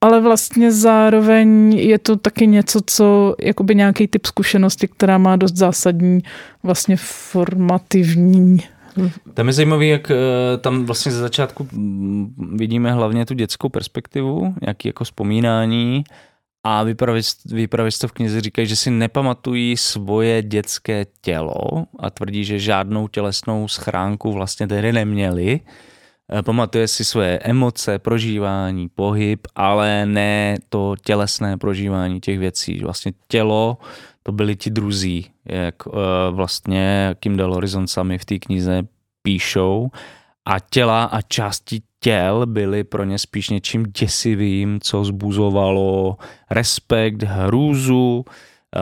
[0.00, 5.56] ale vlastně zároveň je to taky něco, co jakoby nějaký typ zkušenosti, která má dost
[5.56, 6.20] zásadní
[6.62, 8.58] vlastně formativní
[9.34, 10.16] tam je zajímavé, jak eh,
[10.58, 11.68] tam vlastně ze začátku
[12.52, 16.04] vidíme hlavně tu dětskou perspektivu, nějaký jako vzpomínání
[16.64, 23.08] a vypravěč, v knize říkají, že si nepamatují svoje dětské tělo a tvrdí, že žádnou
[23.08, 25.60] tělesnou schránku vlastně tedy neměli.
[26.32, 32.80] Eh, pamatuje si svoje emoce, prožívání, pohyb, ale ne to tělesné prožívání těch věcí.
[32.80, 33.78] Vlastně tělo,
[34.22, 35.90] to byli ti druzí, jak eh,
[36.30, 38.82] vlastně Kindle Horizon sami v té knize
[39.22, 39.90] píšou
[40.46, 46.16] a těla a části těl byly pro ně spíš něčím děsivým, co zbuzovalo
[46.50, 48.24] respekt, hrůzu.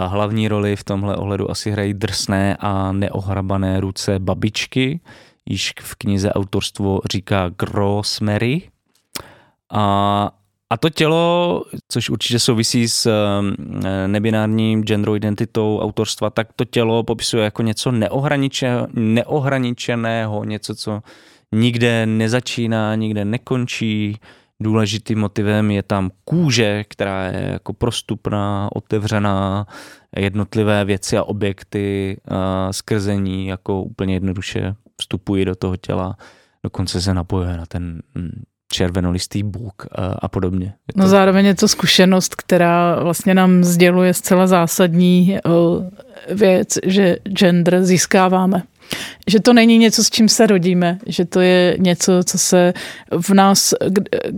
[0.07, 5.01] Hlavní roli v tomhle ohledu asi hrají drsné a neohrabané ruce babičky,
[5.47, 8.63] již v knize autorstvo říká Grossmary.
[9.73, 10.31] A,
[10.71, 13.11] a to tělo, což určitě souvisí s
[14.07, 17.93] nebinárním gender identitou autorstva, tak to tělo popisuje jako něco
[18.95, 21.01] neohraničeného, něco, co
[21.53, 24.21] nikde nezačíná, nikde nekončí.
[24.61, 29.67] Důležitým motivem je tam kůže, která je jako prostupná, otevřená,
[30.17, 36.17] jednotlivé věci a objekty a skrzení jako úplně jednoduše vstupují do toho těla,
[36.63, 38.43] dokonce se napojuje na ten mm,
[38.73, 40.67] červenolistý bůk a, a podobně.
[40.67, 41.01] Je no to...
[41.01, 45.39] No zároveň je to zkušenost, která vlastně nám sděluje zcela zásadní
[46.35, 48.63] věc, že gender získáváme.
[49.27, 52.75] Že to není něco, s čím se rodíme, že to je něco, co se
[53.21, 53.75] v nás,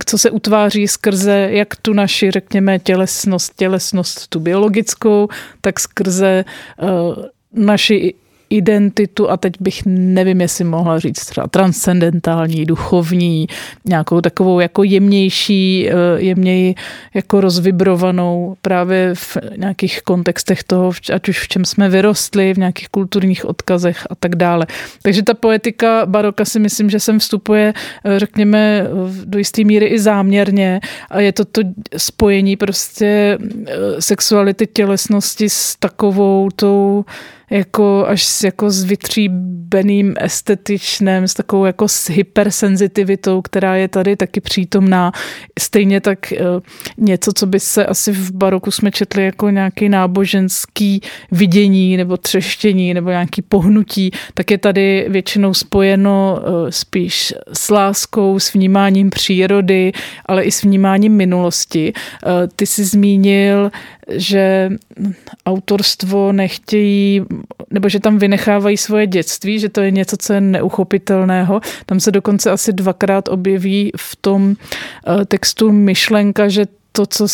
[0.07, 5.28] co se utváří skrze jak tu naši, řekněme, tělesnost, tělesnost tu biologickou,
[5.61, 6.44] tak skrze
[6.82, 7.24] uh,
[7.64, 8.14] naši
[8.57, 13.46] identitu a teď bych nevím, jestli mohla říct třeba transcendentální, duchovní,
[13.84, 16.74] nějakou takovou jako jemnější, eh, jemněji
[17.14, 22.88] jako rozvibrovanou právě v nějakých kontextech toho, ať už v čem jsme vyrostli, v nějakých
[22.88, 24.66] kulturních odkazech a tak dále.
[25.02, 27.72] Takže ta poetika baroka si myslím, že sem vstupuje,
[28.05, 28.86] eh, řekněme,
[29.24, 30.80] do jisté míry i záměrně
[31.11, 31.61] a je to to
[31.96, 37.05] spojení prostě eh, sexuality, tělesnosti s takovou tou
[37.51, 44.16] jako až s, jako s vytříbeným estetičnem, s takovou jako s hypersenzitivitou, která je tady
[44.16, 45.12] taky přítomná.
[45.61, 46.38] Stejně tak eh,
[46.99, 51.01] něco, co by se asi v baroku jsme četli jako nějaký náboženský
[51.32, 58.38] vidění nebo třeštění nebo nějaký pohnutí, tak je tady většinou spojeno eh, spíš s láskou,
[58.38, 59.92] s vnímáním přírody,
[60.26, 61.92] ale i s vnímáním minulosti.
[61.97, 63.70] Eh, ty jsi zmínil
[64.11, 64.70] že
[65.46, 67.22] autorstvo nechtějí,
[67.70, 71.61] nebo že tam vynechávají svoje dětství, že to je něco, co je neuchopitelného.
[71.86, 74.55] Tam se dokonce asi dvakrát objeví v tom
[75.07, 77.28] eh, textu myšlenka, že to, co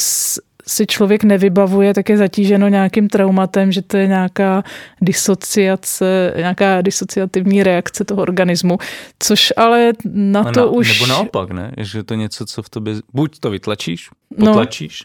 [0.66, 4.64] si člověk nevybavuje, tak je zatíženo nějakým traumatem, že to je nějaká
[5.00, 8.78] disociace, nějaká disociativní reakce toho organismu,
[9.18, 10.92] což ale na to na, už...
[10.92, 11.72] Nebo naopak, ne?
[11.76, 12.94] Že to něco, co v tobě...
[13.12, 14.46] Buď to vytlačíš, no.
[14.46, 15.04] potlačíš,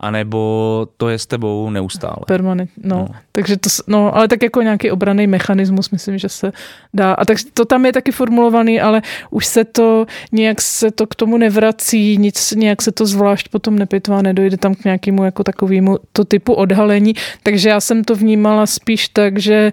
[0.00, 2.16] anebo to je s tebou neustále.
[2.26, 2.96] Permanent, no.
[2.96, 3.08] no.
[3.32, 6.52] Takže to, no, ale tak jako nějaký obraný mechanismus, myslím, že se
[6.94, 7.12] dá.
[7.12, 11.14] A tak to tam je taky formulovaný, ale už se to, nějak se to k
[11.14, 15.96] tomu nevrací, nic, nějak se to zvlášť potom nepitvá, nedojde tam k nějakému jako takovému
[16.12, 17.14] to typu odhalení.
[17.42, 19.72] Takže já jsem to vnímala spíš tak, že e,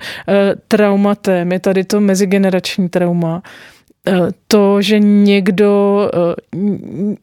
[0.68, 3.42] traumatem je tady to mezigenerační trauma
[4.48, 6.58] to, že někdo eh,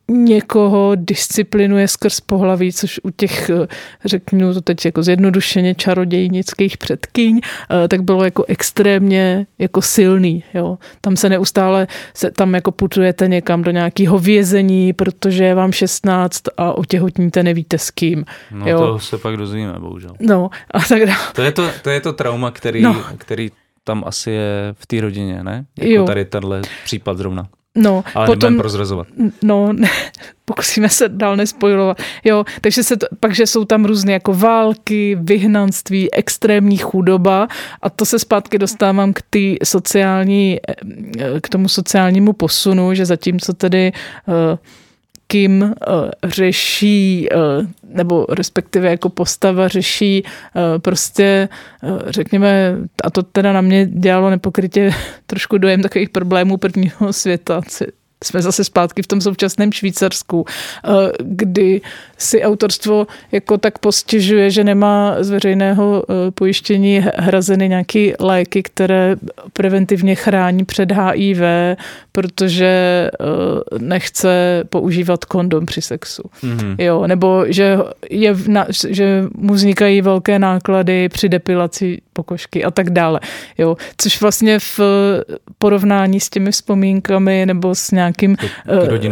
[0.09, 3.66] někoho disciplinuje skrz pohlaví, což u těch, eh,
[4.05, 7.41] řeknu to teď jako zjednodušeně, čarodějnických předkyň,
[7.89, 10.45] tak bylo jako extrémně jako silný.
[10.55, 10.78] Jo.
[11.01, 16.43] Tam se neustále, se, tam jako putujete někam do nějakého vězení, protože je vám 16
[16.57, 18.24] a otěhotníte nevíte s kým.
[18.51, 18.78] No jo.
[18.78, 20.11] to se pak dozvíme, bohužel.
[20.20, 21.33] No a tak dále.
[21.35, 23.03] To je to, to, je to trauma, který, no.
[23.18, 23.51] který
[23.85, 25.66] tam asi je v té rodině, ne?
[25.78, 26.05] Jako jo.
[26.05, 27.49] tady tenhle případ zrovna.
[27.74, 29.07] No, ale potom, prozrazovat.
[29.43, 29.89] No, ne,
[30.45, 31.99] pokusíme se dál nespojovat.
[32.24, 37.49] Jo, takže se to, pak, že jsou tam různé jako války, vyhnanství, extrémní chudoba
[37.83, 43.53] a to se zpátky dostávám k té sociální, eh, k tomu sociálnímu posunu, že zatímco
[43.53, 43.93] tedy
[44.26, 44.59] uh,
[45.33, 45.70] Kim uh,
[46.24, 51.49] řeší, uh, nebo respektive jako postava řeší uh, prostě,
[51.83, 54.91] uh, řekněme, a to teda na mě dělalo nepokrytě
[55.26, 57.61] trošku dojem takových problémů prvního světa,
[58.22, 60.44] jsme zase zpátky v tom současném Švýcarsku,
[60.84, 61.80] eh, kdy
[62.18, 69.16] si autorstvo jako tak postěžuje, že nemá z veřejného eh, pojištění hrazeny nějaké léky, které
[69.52, 71.40] preventivně chrání před HIV,
[72.12, 72.66] protože
[73.12, 76.22] eh, nechce používat kondom při sexu.
[76.44, 76.76] Mm-hmm.
[76.78, 77.78] Jo, nebo že,
[78.10, 78.36] je,
[78.88, 83.20] že mu vznikají velké náklady při depilaci pokožky a tak dále.
[83.58, 84.80] Jo, což vlastně v
[85.58, 88.36] porovnání s těmi vzpomínkami nebo s nějakým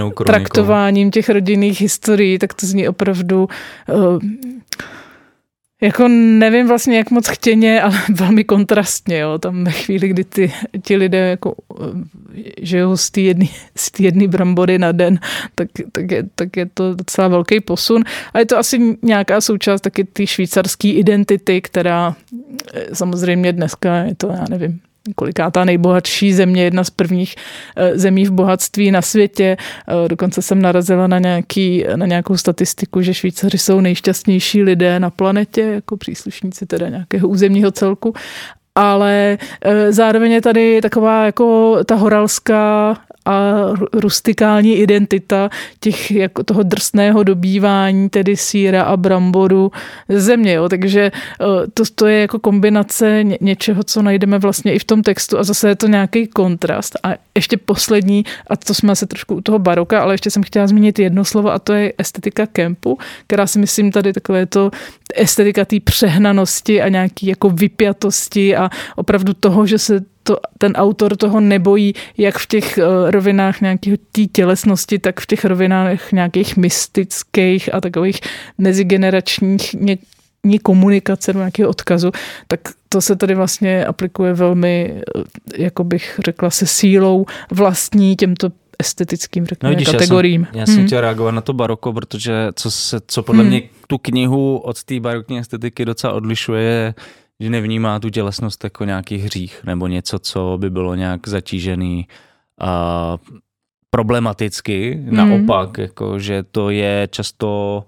[0.01, 3.49] uh, traktováním těch rodinných historií, tak to zní opravdu
[3.89, 4.19] uh,
[5.83, 9.39] jako nevím vlastně, jak moc chtěně, ale velmi kontrastně, jo.
[9.39, 11.85] Tam ve chvíli, kdy ty, ti lidé jako eh,
[12.63, 13.21] žijou z té
[13.99, 15.19] jedné brambory na den,
[15.55, 18.05] tak, tak, je, tak je to docela velký posun.
[18.35, 22.17] A je to asi nějaká součást taky té švýcarské identity, která
[22.75, 24.81] eh, samozřejmě dneska je to, já nevím,
[25.15, 27.35] kolikátá nejbohatší země, jedna z prvních
[27.77, 29.57] eh, zemí v bohatství na světě.
[29.57, 35.11] Eh, dokonce jsem narazila na, nějaký, na nějakou statistiku, že Švýcaři jsou nejšťastnější lidé na
[35.11, 38.15] planetě, jako příslušníci teda nějakého územního celku
[38.75, 42.97] ale eh, zároveň je tady taková jako ta horalská
[43.31, 45.51] a rustikální identita
[45.81, 49.73] těch jako toho drsného dobývání, tedy síra a bramboru
[50.09, 50.53] ze země.
[50.53, 50.69] Jo.
[50.69, 55.03] Takže eh, to, to je jako kombinace ně, něčeho, co najdeme vlastně i v tom
[55.03, 56.97] textu a zase je to nějaký kontrast.
[57.03, 60.67] A ještě poslední, a to jsme se trošku u toho baroka, ale ještě jsem chtěla
[60.67, 64.71] zmínit jedno slovo a to je estetika kempu, která si myslím tady takové to
[65.15, 70.01] estetika té přehnanosti a nějaký jako vypjatosti a opravdu toho, že se
[70.31, 75.27] to, ten autor toho nebojí, jak v těch uh, rovinách nějakého té tělesnosti, tak v
[75.27, 78.21] těch rovinách nějakých mystických a takových
[78.59, 79.99] mezigeneračních ně,
[80.45, 82.11] ní komunikace, nějakého odkazu,
[82.49, 88.51] tak to se tady vlastně aplikuje velmi, eh, jako bych řekla, se sílou vlastní těmto
[88.79, 90.41] estetickým řekněme, no, vidíš, kategoriím.
[90.41, 90.87] Já jsem, já jsem hmm.
[90.87, 93.51] chtěl reagovat na to baroko, protože co, se, co podle hmm.
[93.51, 96.95] mě tu knihu od té barokní estetiky docela odlišuje, je
[97.41, 102.09] že nevnímá tu tělesnost jako nějaký hřích nebo něco, co by bylo nějak zatížený
[102.61, 103.17] a
[103.91, 104.99] problematicky.
[105.01, 105.17] Mm.
[105.17, 107.85] Naopak, jako, že to je často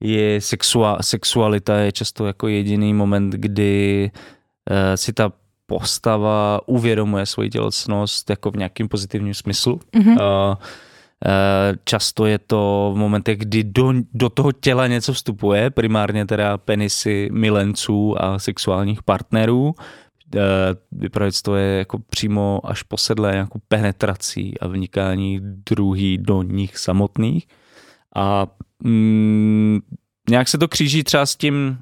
[0.00, 4.10] je sexua, sexualita je často jako jediný moment, kdy
[4.70, 5.32] uh, si ta
[5.66, 9.80] postava uvědomuje svoji tělesnost jako v nějakém pozitivním smyslu.
[9.92, 10.12] Mm-hmm.
[10.12, 10.56] Uh,
[11.84, 17.28] často je to v momentech, kdy do, do toho těla něco vstupuje, primárně teda penisy
[17.32, 19.74] milenců a sexuálních partnerů.
[20.36, 20.40] Eh,
[20.92, 27.46] Vyprávět to je jako přímo až posedlé nějakou penetrací a vnikání druhý do nich samotných.
[28.16, 28.46] A
[28.82, 29.80] mm,
[30.30, 31.78] nějak se to kříží třeba s tím,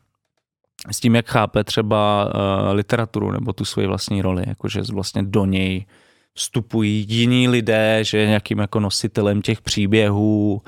[0.90, 5.44] s tím, jak chápe třeba uh, literaturu nebo tu svoji vlastní roli, jakože vlastně do
[5.44, 5.86] něj
[6.34, 10.62] vstupují jiní lidé, že je nějakým jako nositelem těch příběhů,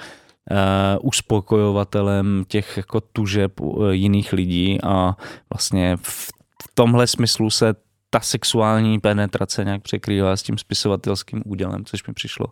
[0.50, 5.16] uh, uspokojovatelem těch jako tužeb uh, jiných lidí a
[5.52, 6.30] vlastně v,
[6.62, 7.74] v tomhle smyslu se
[8.10, 12.46] ta sexuální penetrace nějak překrývá s tím spisovatelským údělem, což mi přišlo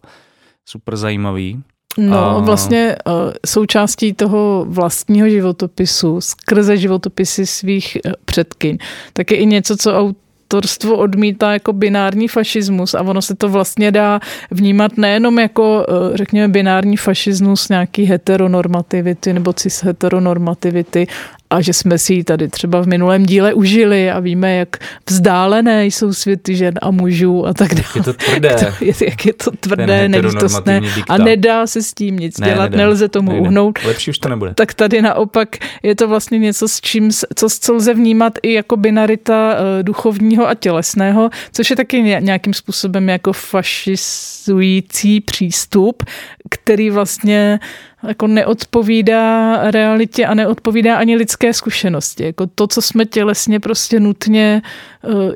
[0.64, 1.62] super zajímavý.
[1.98, 2.38] No, a...
[2.38, 3.12] vlastně uh,
[3.46, 8.78] součástí toho vlastního životopisu, skrze životopisy svých předkyň,
[9.12, 10.14] tak je i něco, co
[10.52, 16.16] autorstvo odmítá jako binární fašismus a ono se to vlastně dá vnímat nejenom jako, eh,
[16.16, 21.06] řekněme, binární fašismus nějaký heteronormativity nebo cis heteronormativity,
[21.52, 24.76] a že jsme si ji tady třeba v minulém díle užili a víme, jak
[25.10, 27.82] vzdálené jsou světy žen a mužů a tak dále.
[27.92, 28.48] Jak je to tvrdé.
[28.80, 32.70] Jak, to, jak je to tvrdé, nelítostné a nedá se s tím nic ne, dělat,
[32.70, 33.48] nedá, nelze tomu nejde.
[33.48, 33.78] uhnout.
[33.84, 34.54] Lepší už to nebude.
[34.54, 35.48] Tak tady naopak
[35.82, 40.48] je to vlastně něco, s čím, co, co lze vnímat i jako binarita uh, duchovního
[40.48, 46.02] a tělesného, což je taky nějakým způsobem jako fašizující přístup,
[46.50, 47.60] který vlastně
[48.08, 52.24] jako neodpovídá realitě a neodpovídá ani lidské zkušenosti.
[52.24, 54.62] Jako to, co jsme tělesně prostě nutně
[55.04, 55.32] eh,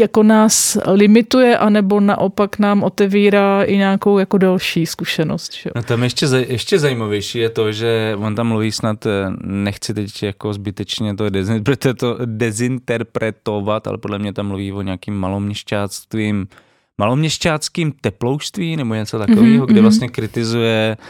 [0.00, 5.54] jako nás limituje, anebo naopak nám otevírá i nějakou jako další zkušenost.
[5.54, 5.70] Že?
[5.76, 9.10] No tam ještě, ještě zajímavější je to, že on tam mluví snad, eh,
[9.44, 11.30] nechci teď jako zbytečně to
[12.24, 16.46] dezinterpretovat, ale podle mě tam mluví o nějakým maloměšťáctvím
[16.98, 19.66] maloměšťáckým teploušství nebo něco takového, mm-hmm.
[19.66, 19.82] kde mhm.
[19.82, 21.04] vlastně kritizuje uh,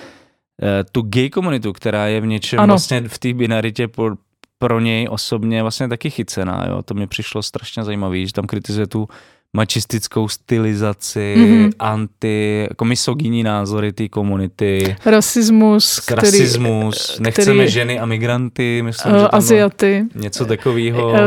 [0.92, 2.72] tu gay komunitu, která je v něčem ano.
[2.72, 4.10] vlastně v té binaritě po,
[4.58, 6.66] pro něj osobně vlastně taky chycená.
[6.68, 6.82] Jo?
[6.82, 9.08] To mi přišlo strašně zajímavé, že tam kritizuje tu
[9.56, 11.70] mačistickou stylizaci, mm-hmm.
[11.78, 14.96] anti, jako misogyní názory té komunity.
[15.06, 16.00] Rasismus.
[16.00, 20.04] Který, rasismus, nechceme který, ženy a migranty, myslím, uh, že Aziaty.
[20.14, 21.10] Něco takového.
[21.10, 21.18] Uh,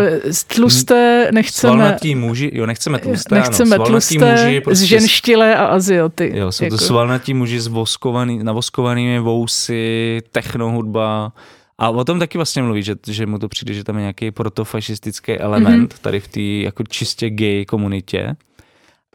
[0.47, 1.73] tlusté nechceme.
[1.73, 6.31] Svalnatí muži, jo, nechceme tlusté, Nechceme ano, tlusté, muži, prostě, ženštilé a Aziaty.
[6.35, 6.77] Jo, jsou jako.
[6.77, 11.31] to svalnatí muži s voskovaný, navoskovanými vousy, technohudba,
[11.77, 14.31] a o tom taky vlastně mluví, že, že mu to přijde, že tam je nějaký
[14.31, 16.01] protofašistický element mm-hmm.
[16.01, 18.35] tady v té jako čistě gay komunitě.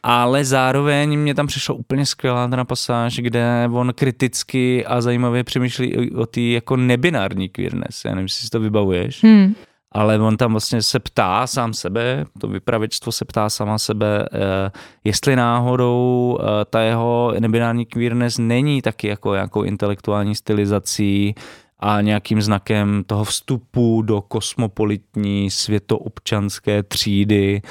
[0.03, 6.11] Ale zároveň mě tam přišla úplně skvělá ta pasáž, kde on kriticky a zajímavě přemýšlí
[6.11, 8.05] o té jako nebinární queerness.
[8.05, 9.23] Já nevím, jestli si to vybavuješ.
[9.23, 9.55] Hmm.
[9.93, 14.71] Ale on tam vlastně se ptá sám sebe, to vypravěčstvo se ptá sama sebe, eh,
[15.05, 21.35] jestli náhodou eh, ta jeho nebinární queerness není taky jako nějakou intelektuální stylizací
[21.81, 27.63] a nějakým znakem toho vstupu do kosmopolitní světoobčanské třídy,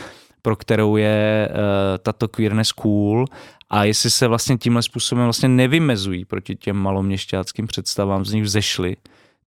[0.42, 1.58] pro kterou je uh,
[1.98, 3.26] tato queerness cool.
[3.70, 8.96] A jestli se vlastně tímhle způsobem vlastně nevymezují proti těm maloměšťáckým představám, z nich vzešly,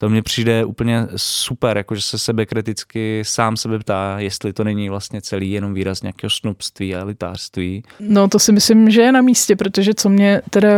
[0.03, 4.89] to mně přijde úplně super, jakože se sebe kriticky sám sebe ptá, jestli to není
[4.89, 7.83] vlastně celý jenom výraz nějakého snobství a elitářství.
[8.01, 10.69] No to si myslím, že je na místě, protože co mě teda,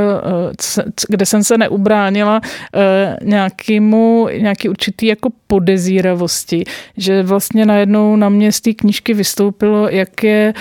[0.79, 2.41] eh, kde jsem se neubránila
[2.75, 6.64] eh, nějakému, nějaký určitý jako podezíravosti,
[6.97, 10.55] že vlastně najednou na mě z té knížky vystoupilo, jak je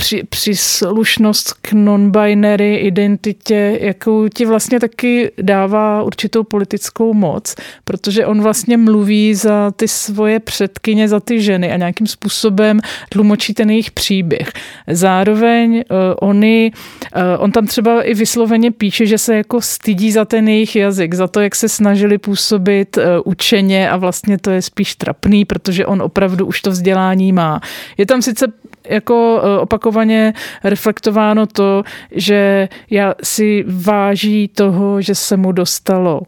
[0.00, 8.42] při, příslušnost k non-binary identitě, jakou ti vlastně taky dává určitou politickou moc, protože on
[8.42, 13.90] vlastně mluví za ty svoje předkyně, za ty ženy a nějakým způsobem tlumočí ten jejich
[13.90, 14.52] příběh.
[14.88, 15.96] Zároveň uh,
[16.28, 16.72] oni,
[17.16, 21.14] uh, on tam třeba i vysloveně píše, že se jako stydí za ten jejich jazyk,
[21.14, 25.86] za to, jak se snažili působit uh, učeně a vlastně to je spíš trapný, protože
[25.86, 27.60] on opravdu už to vzdělání má.
[27.98, 28.52] Je tam sice
[28.90, 30.32] jako e, opakovaně
[30.64, 31.82] reflektováno to,
[32.12, 36.20] že já si váží toho, že se mu dostalo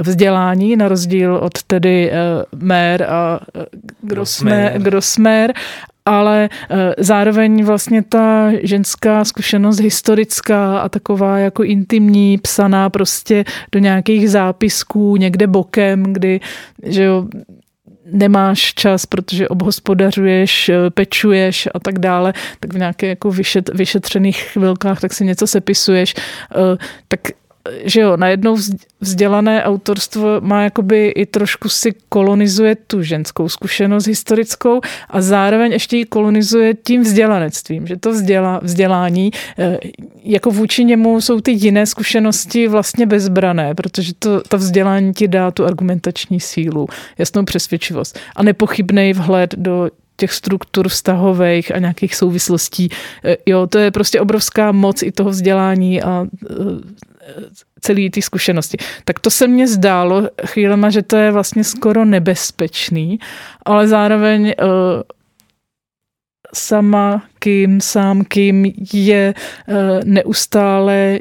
[0.00, 3.62] vzdělání, na rozdíl od tedy uh, Mér a uh,
[4.02, 5.52] Grossmer, Grossmer,
[6.06, 13.78] ale uh, zároveň vlastně ta ženská zkušenost historická a taková jako intimní, psaná prostě do
[13.78, 16.40] nějakých zápisků někde bokem, kdy
[16.82, 17.26] že jo,
[18.12, 24.42] nemáš čas, protože obhospodařuješ, eh, pečuješ a tak dále, tak v nějakých jako vyšet, vyšetřených
[24.42, 26.76] chvilkách tak si něco sepisuješ, eh,
[27.08, 27.20] tak
[27.84, 28.56] že jo, najednou
[29.00, 34.80] vzdělané autorstvo má jakoby i trošku si kolonizuje tu ženskou zkušenost historickou
[35.10, 39.78] a zároveň ještě ji kolonizuje tím vzdělanectvím, že to vzdělá, vzdělání, eh,
[40.22, 45.50] jako vůči němu jsou ty jiné zkušenosti vlastně bezbrané, protože to, to vzdělání ti dá
[45.50, 46.88] tu argumentační sílu,
[47.18, 52.88] jasnou přesvědčivost a nepochybný vhled do těch struktur vztahových a nějakých souvislostí.
[53.24, 56.26] Eh, jo, to je prostě obrovská moc i toho vzdělání a
[57.80, 58.78] celý ty zkušenosti.
[59.04, 63.18] Tak to se mně zdálo chvílema, že to je vlastně skoro nebezpečný,
[63.64, 65.02] ale zároveň uh,
[66.54, 69.34] sama kým, sám kým je
[69.68, 69.74] uh,
[70.04, 71.20] neustále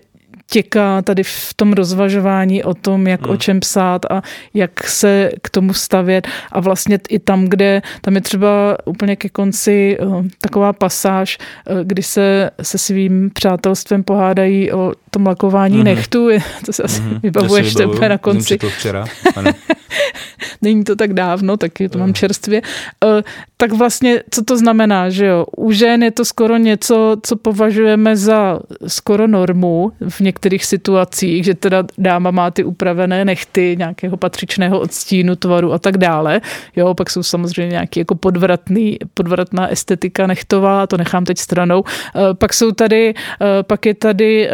[0.50, 3.32] těká tady v tom rozvažování o tom, jak hmm.
[3.32, 4.22] o čem psát a
[4.54, 9.30] jak se k tomu stavět a vlastně i tam, kde tam je třeba úplně ke
[9.30, 10.06] konci eh,
[10.42, 15.84] taková pasáž, eh, kdy se se svým přátelstvem pohádají o tom lakování hmm.
[15.84, 16.30] nechtu,
[16.66, 17.20] to se asi hmm.
[17.24, 18.58] vybavuješ to na konci.
[18.58, 19.06] to včera,
[19.36, 19.52] ano.
[20.62, 22.62] Není to tak dávno, taky to mám čerstvě.
[23.06, 23.24] Eh,
[23.58, 25.46] tak vlastně, co to znamená, že jo?
[25.58, 31.54] U žen je to skoro něco, co považujeme za skoro normu v některých situacích, že
[31.54, 36.42] teda dáma má ty upravené nechty nějakého patřičného odstínu, tvaru a tak dále.
[36.76, 41.84] Jo, pak jsou samozřejmě nějaký jako podvratný, podvratná estetika nechtová, to nechám teď stranou.
[42.16, 44.50] Eh, pak jsou tady, eh, pak je tady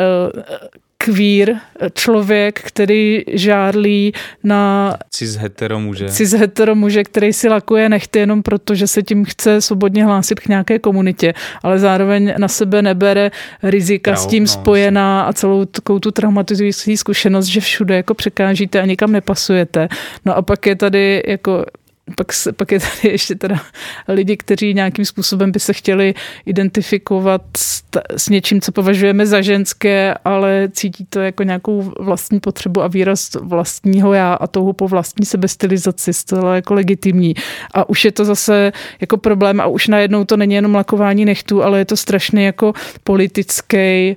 [0.97, 1.55] kvír
[1.93, 6.09] člověk, který žárlí na cis heteromuže.
[6.09, 10.47] Cis heteromuže, který si lakuje nechty jenom proto, že se tím chce svobodně hlásit k
[10.47, 11.33] nějaké komunitě,
[11.63, 13.31] ale zároveň na sebe nebere
[13.63, 18.13] rizika Pravo, s tím no, spojená a celou takovou tu traumatizující zkušenost, že všude jako
[18.13, 19.87] překážíte a nikam nepasujete.
[20.25, 21.65] No a pak je tady jako
[22.15, 23.61] pak, pak je tady ještě teda
[24.07, 26.13] lidi, kteří nějakým způsobem by se chtěli
[26.45, 27.83] identifikovat s,
[28.17, 33.29] s něčím, co považujeme za ženské, ale cítí to jako nějakou vlastní potřebu a výraz
[33.41, 37.35] vlastního já a touhu po vlastní sebestylizaci zcela jako legitimní.
[37.73, 41.63] A už je to zase jako problém a už najednou to není jenom lakování nechtů,
[41.63, 44.15] ale je to strašně jako politický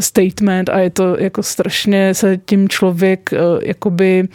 [0.00, 4.28] statement a je to jako strašně se tím člověk eh, jakoby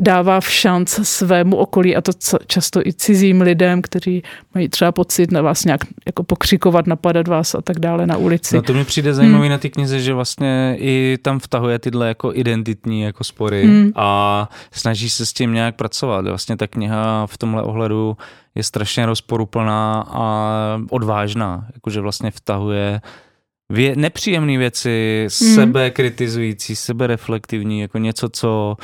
[0.00, 2.12] dává v šanc svému okolí a to
[2.46, 4.22] často i cizím lidem, kteří
[4.54, 8.56] mají třeba pocit na vás nějak jako pokřikovat, napadat vás a tak dále na ulici.
[8.56, 9.50] No to mi přijde zajímavý hmm.
[9.50, 13.92] na ty knize, že vlastně i tam vtahuje tyhle jako identitní jako spory hmm.
[13.94, 16.26] a snaží se s tím nějak pracovat.
[16.26, 18.16] Vlastně ta kniha v tomhle ohledu
[18.54, 23.00] je strašně rozporuplná a odvážná, jakože vlastně vtahuje
[23.70, 25.30] vě, nepříjemné věci, mm.
[25.30, 28.76] sebe kritizující, sebe reflektivní, jako něco, co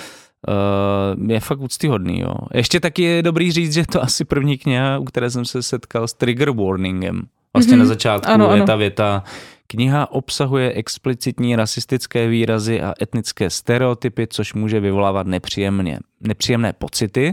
[0.49, 2.21] uh, je fakt úctyhodný.
[2.21, 2.35] Jo.
[2.55, 6.09] Ještě taky je dobrý říct, že to asi první kniha, u které jsem se setkal
[6.09, 7.23] s trigger warningem.
[7.55, 7.79] Vlastně mm-hmm.
[7.79, 8.67] na začátku ano, je ano.
[8.67, 9.25] ta věta,
[9.67, 17.33] kniha obsahuje explicitní rasistické výrazy a etnické stereotypy, což může vyvolávat nepříjemně, nepříjemné pocity.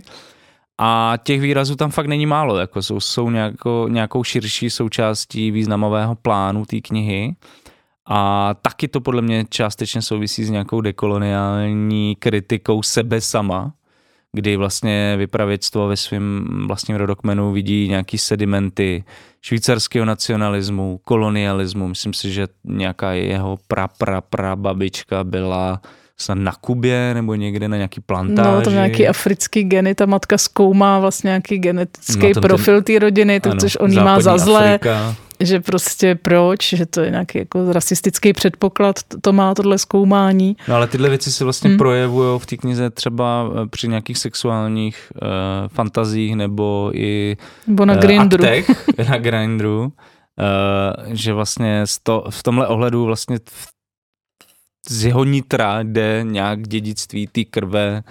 [0.81, 6.15] A těch výrazů tam fakt není málo, jako jsou, jsou nějakou, nějakou širší součástí významového
[6.15, 7.35] plánu té knihy.
[8.07, 13.73] A taky to podle mě částečně souvisí s nějakou dekoloniální kritikou sebe sama,
[14.33, 19.03] kdy vlastně vypravěctvo ve svém vlastním rodokmenu vidí nějaký sedimenty
[19.41, 21.87] švýcarského nacionalismu, kolonialismu.
[21.87, 25.81] Myslím si, že nějaká jeho pra, pra, pra babička byla
[26.21, 28.49] snad na Kubě nebo někde na nějaký plantáži.
[28.49, 33.39] No, to nějaký africký geny, ta matka zkoumá vlastně nějaký genetický no, profil té rodiny,
[33.39, 34.75] to, ano, což on má za zlé.
[34.75, 35.15] Afrika.
[35.41, 40.55] Že prostě proč, že to je nějaký jako rasistický předpoklad, to má tohle zkoumání.
[40.67, 41.77] No ale tyhle věci se vlastně hmm.
[41.77, 45.29] projevují v té knize třeba eh, při nějakých sexuálních uh,
[45.67, 48.43] fantazích nebo i nebo na uh, Grindru.
[48.43, 49.81] aktech, na Grindru.
[49.83, 53.67] Uh, že vlastně to, v tomhle ohledu vlastně v
[54.89, 58.03] z jeho nitra jde nějak dědictví té krve,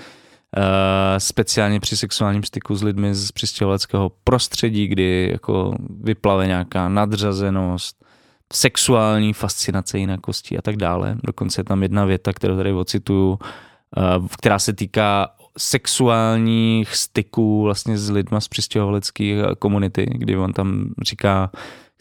[0.57, 8.05] Uh, speciálně při sexuálním styku s lidmi z přistěhovaleckého prostředí, kdy jako vyplave nějaká nadřazenost,
[8.53, 11.17] sexuální fascinace jinakostí a tak dále.
[11.25, 13.39] Dokonce je tam jedna věta, kterou tady ocituju, uh,
[14.39, 21.51] která se týká sexuálních styků vlastně s lidma z přistěhovalecké komunity, kdy on tam říká,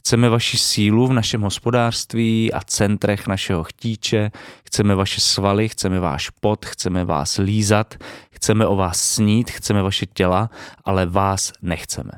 [0.08, 4.32] Chceme vaši sílu v našem hospodářství a centrech našeho chtíče,
[4.66, 7.96] chceme vaše svaly, chceme váš pot, chceme vás lízat,
[8.32, 10.50] chceme o vás snít, chceme vaše těla,
[10.86, 12.12] ale vás nechceme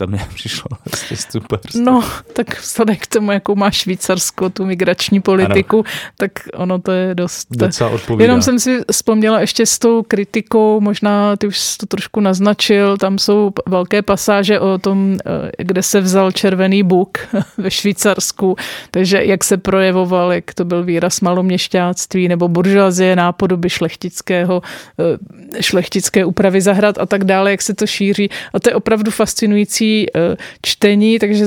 [0.00, 1.60] to mě přišlo vlastně super.
[1.74, 5.84] No, tak vzhledem k tomu, jakou má Švýcarsko, tu migrační politiku, ano.
[6.16, 7.46] tak ono to je dost...
[7.50, 8.24] Docela odpovídá.
[8.24, 13.18] Jenom jsem si vzpomněla ještě s tou kritikou, možná ty už to trošku naznačil, tam
[13.18, 17.18] jsou velké pasáže o tom, eh, kde se vzal červený buk
[17.58, 18.56] ve Švýcarsku,
[18.90, 24.62] takže jak se projevoval, jak to byl výraz maloměšťáctví nebo buržoazie, nápodoby šlechtického,
[25.00, 28.30] eh, šlechtické úpravy zahrad a tak dále, jak se to šíří.
[28.52, 31.44] A to je opravdu fascinující Eh, čtení, takže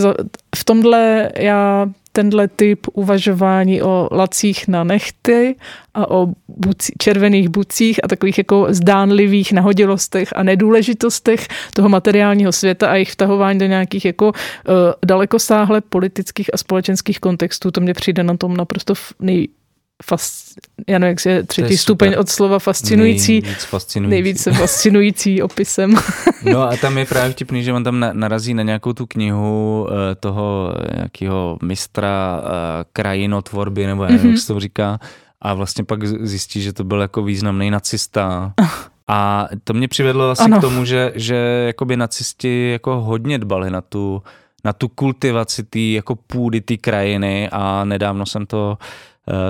[0.56, 5.56] v tomhle já tenhle typ uvažování o lacích na nechty
[5.94, 12.88] a o buci, červených bucích a takových jako zdánlivých nahodilostech a nedůležitostech toho materiálního světa
[12.90, 14.34] a jejich vtahování do nějakých jako uh,
[15.06, 19.48] dalekosáhle politických a společenských kontextů, to mě přijde na tom naprosto nej,
[20.06, 20.54] fas,
[20.88, 23.42] já nevím, jak je třetí je stupeň od slova fascinující.
[23.42, 24.12] Nejvíc fascinující.
[24.12, 25.94] Nejvíce fascinující opisem.
[26.52, 30.16] no a tam je právě vtipný, že on tam narazí na nějakou tu knihu eh,
[30.16, 32.50] toho nějakého mistra eh,
[32.94, 34.30] krajinotvorby, nebo já nevím, mm-hmm.
[34.30, 35.00] jak se to říká,
[35.42, 38.54] a vlastně pak zjistí, že to byl jako významný nacista.
[39.08, 40.58] A to mě přivedlo asi ano.
[40.58, 44.24] k tomu, že, že jakoby nacisti jako hodně dbali na tu,
[44.66, 48.88] na tu kultivaci té jako půdy, té krajiny a nedávno jsem to uh,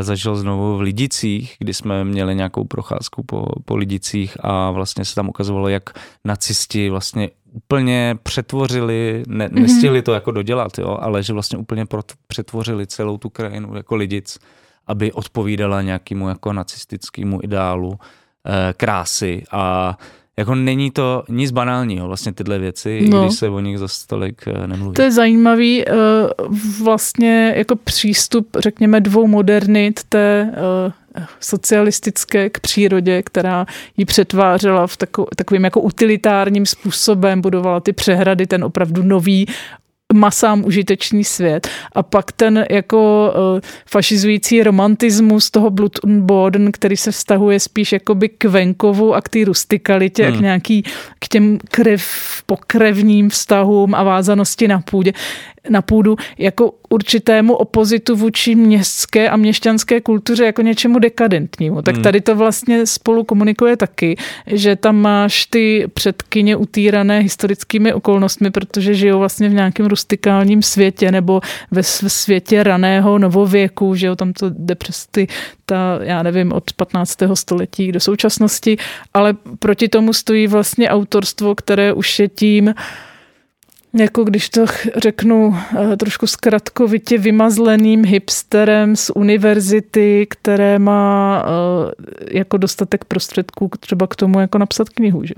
[0.02, 5.16] zažil znovu v Lidicích, kdy jsme měli nějakou procházku po, po Lidicích a vlastně se
[5.16, 5.84] tam ukazovalo, jak
[6.26, 9.62] nacisti vlastně úplně přetvořili, ne, mm-hmm.
[9.62, 11.86] nestihli to jako dodělat, jo, ale že vlastně úplně
[12.28, 14.40] přetvořili celou tu krajinu jako Lidic,
[14.88, 17.94] aby odpovídala nějakému jako nacistickému ideálu
[18.46, 19.98] e, krásy a
[20.38, 23.24] jako není to nic banálního, vlastně tyhle věci, no.
[23.24, 24.94] když se o nich za tolik eh, nemluví.
[24.96, 25.94] To je zajímavý eh,
[26.84, 33.66] vlastně jako přístup, řekněme, dvou modernit té eh, socialistické k přírodě, která
[33.98, 34.98] ji přetvářela v
[35.36, 39.48] takovým jako utilitárním způsobem, budovala ty přehrady, ten opravdu nový
[40.14, 41.68] masám užitečný svět.
[41.92, 48.46] A pak ten jako uh, fašizující romantismus toho Bloodborne, který se vztahuje spíš jakoby k
[48.46, 50.34] venkovu a k té rustikalitě hmm.
[50.34, 50.84] a k nějaký,
[51.20, 52.04] k těm krev,
[52.46, 55.14] pokrevním vztahům a vázanosti na půdě
[55.70, 61.82] na půdu jako určitému opozitu vůči městské a měšťanské kultuře jako něčemu dekadentnímu.
[61.82, 62.04] Tak hmm.
[62.04, 64.16] tady to vlastně spolu komunikuje taky,
[64.48, 71.12] že tam máš ty předkyně utírané historickými okolnostmi, protože žijou vlastně v nějakém rustikálním světě
[71.12, 71.42] nebo
[71.72, 75.28] ve světě raného novověku, že jo, tam to jde přes ty,
[75.66, 77.18] ta, já nevím, od 15.
[77.34, 78.78] století do současnosti,
[79.14, 82.74] ale proti tomu stojí vlastně autorstvo, které už je tím,
[83.94, 84.66] jako když to
[84.96, 94.08] řeknu eh, trošku zkratkovitě vymazleným hipsterem z univerzity, které má eh, jako dostatek prostředků třeba
[94.08, 95.34] k tomu jako napsat knihu, že?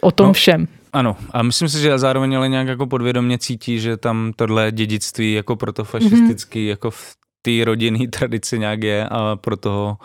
[0.00, 0.68] O tom no, všem.
[0.92, 5.32] Ano, a myslím si, že zároveň ale nějak jako podvědomě cítí, že tam tohle dědictví
[5.32, 6.70] jako proto fašistický, mm-hmm.
[6.70, 9.96] jako v té rodinné tradici nějak je a pro toho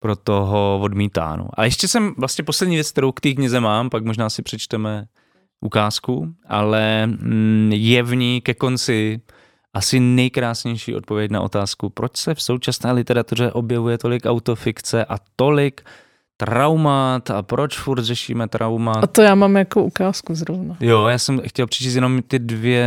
[0.00, 1.36] pro toho odmítá.
[1.36, 1.48] No.
[1.54, 5.04] A ještě jsem vlastně poslední věc, kterou k té knize mám, pak možná si přečteme
[5.60, 9.20] ukázku, ale mm, je v ní ke konci
[9.74, 15.82] asi nejkrásnější odpověď na otázku, proč se v současné literatuře objevuje tolik autofikce a tolik
[16.40, 19.04] traumat a proč furt řešíme traumat.
[19.04, 20.76] A to já mám jako ukázku zrovna.
[20.80, 22.86] Jo, já jsem chtěl přečíst jenom ty dvě,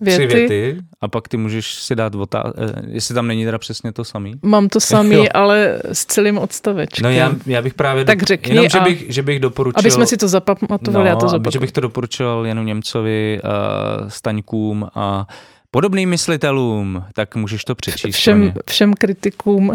[0.00, 0.26] věty.
[0.26, 3.92] tři věty a pak ty můžeš si dát otázku, eh, jestli tam není teda přesně
[3.92, 4.34] to samý.
[4.42, 5.24] Mám to samý, jo.
[5.34, 7.04] ale s celým odstavečkem.
[7.04, 9.78] No já, já bych právě, tak řekni jenom, že bych, že bych doporučil.
[9.78, 11.52] Aby jsme si to zapamatovali, no, já to zopakuju.
[11.52, 15.26] Že bych to doporučil jenom Němcovi, uh, Staňkům a
[15.70, 18.16] podobným myslitelům, tak můžeš to přečíst.
[18.16, 19.74] Všem, všem kritikům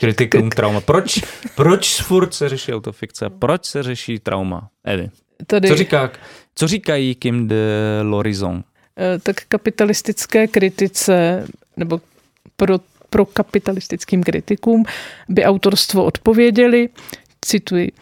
[0.00, 0.80] Kritikům trauma.
[0.80, 1.20] Proč,
[1.54, 3.30] proč furt se řeší autofikce?
[3.30, 4.68] Proč se řeší trauma?
[4.84, 5.10] Evi.
[5.46, 5.68] Tady...
[5.68, 6.10] Co, říká,
[6.54, 7.56] co říkají Kim de
[8.02, 8.64] Lorison?
[8.98, 11.46] Eh, tak kapitalistické kritice,
[11.76, 12.00] nebo
[12.56, 12.78] pro,
[13.10, 14.84] pro kapitalistickým kritikům
[15.28, 16.88] by autorstvo odpověděli,
[17.40, 17.92] cituji.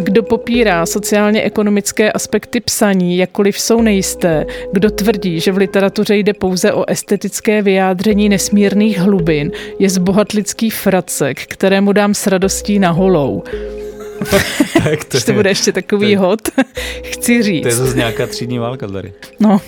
[0.00, 6.72] Kdo popírá sociálně-ekonomické aspekty psaní, jakkoliv jsou nejisté, kdo tvrdí, že v literatuře jde pouze
[6.72, 13.42] o estetické vyjádření nesmírných hlubin, je zbohatlický fracek, kterému dám s radostí na holou.
[14.84, 16.40] tak to, je, to bude ještě takový to, hod.
[17.02, 17.62] Chci říct.
[17.62, 19.12] To je zase nějaká třídní válka tady.
[19.40, 19.60] No,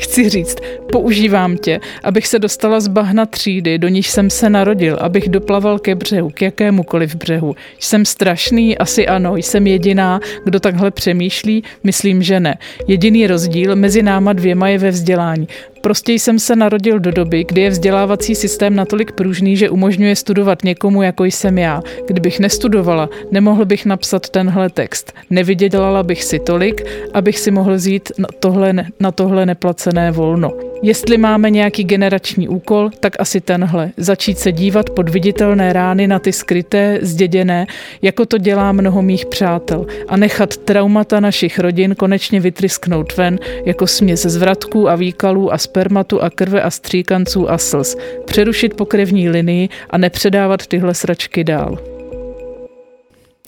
[0.00, 0.56] Chci říct,
[0.92, 5.78] používám tě, abych se dostala z bahna třídy, do níž jsem se narodil, abych doplaval
[5.78, 7.56] ke břehu, k jakémukoliv břehu.
[7.78, 8.78] Jsem strašný?
[8.78, 9.36] Asi ano.
[9.36, 11.64] Jsem jediná, kdo takhle přemýšlí?
[11.84, 12.58] Myslím, že ne.
[12.86, 15.48] Jediný rozdíl mezi náma dvěma je ve vzdělání.
[15.80, 20.64] Prostě jsem se narodil do doby, kdy je vzdělávací systém natolik pružný, že umožňuje studovat
[20.64, 21.82] někomu, jako jsem já.
[22.06, 25.12] Kdybych nestudovala, nemohl bych napsat tenhle text.
[25.30, 26.82] Nevydělala bych si tolik,
[27.14, 30.52] abych si mohl zít na tohle, na tohle neplacené volno.
[30.82, 33.90] Jestli máme nějaký generační úkol, tak asi tenhle.
[33.96, 37.66] Začít se dívat pod viditelné rány na ty skryté, zděděné,
[38.02, 39.86] jako to dělá mnoho mých přátel.
[40.08, 46.22] A nechat traumata našich rodin konečně vytrysknout ven, jako směs zvratků a výkalů a spermatu
[46.22, 47.96] a krve a stříkanců a slz.
[48.26, 51.78] Přerušit pokrevní linii a nepředávat tyhle sračky dál.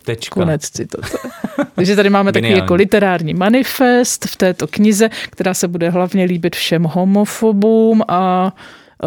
[0.05, 0.35] Tečka.
[0.35, 1.19] Konec citace.
[1.75, 6.57] Takže tady máme takový jako literární manifest v této knize, která se bude hlavně líbit
[6.57, 8.53] všem homofobům a
[9.03, 9.07] e,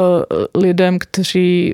[0.60, 1.74] lidem, kteří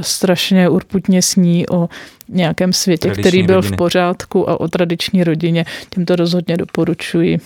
[0.00, 1.88] strašně urputně sní o
[2.28, 3.76] nějakém světě, tradiční který byl rodiny.
[3.76, 5.64] v pořádku a o tradiční rodině.
[5.94, 7.40] Tím to rozhodně doporučuji.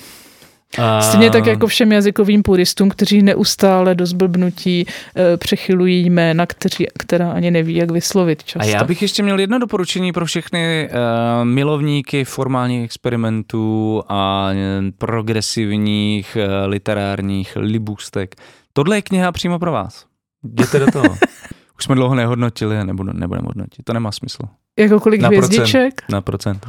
[0.78, 1.00] A...
[1.00, 7.32] Stejně tak jako všem jazykovým puristům, kteří neustále do zblbnutí e, přechylují jména, kteří, která
[7.32, 8.68] ani neví, jak vyslovit často.
[8.68, 14.50] A já bych ještě měl jedno doporučení pro všechny uh, milovníky formálních experimentů a
[14.98, 18.34] progresivních uh, literárních libůstek.
[18.72, 20.06] Tohle je kniha přímo pro vás.
[20.44, 21.04] Jděte do toho.
[21.78, 23.84] Už jsme dlouho nehodnotili a nebudeme hodnotit.
[23.84, 24.42] To nemá smysl.
[24.78, 25.94] Jako kolik na hvězdiček?
[25.94, 26.66] Procent, na procent.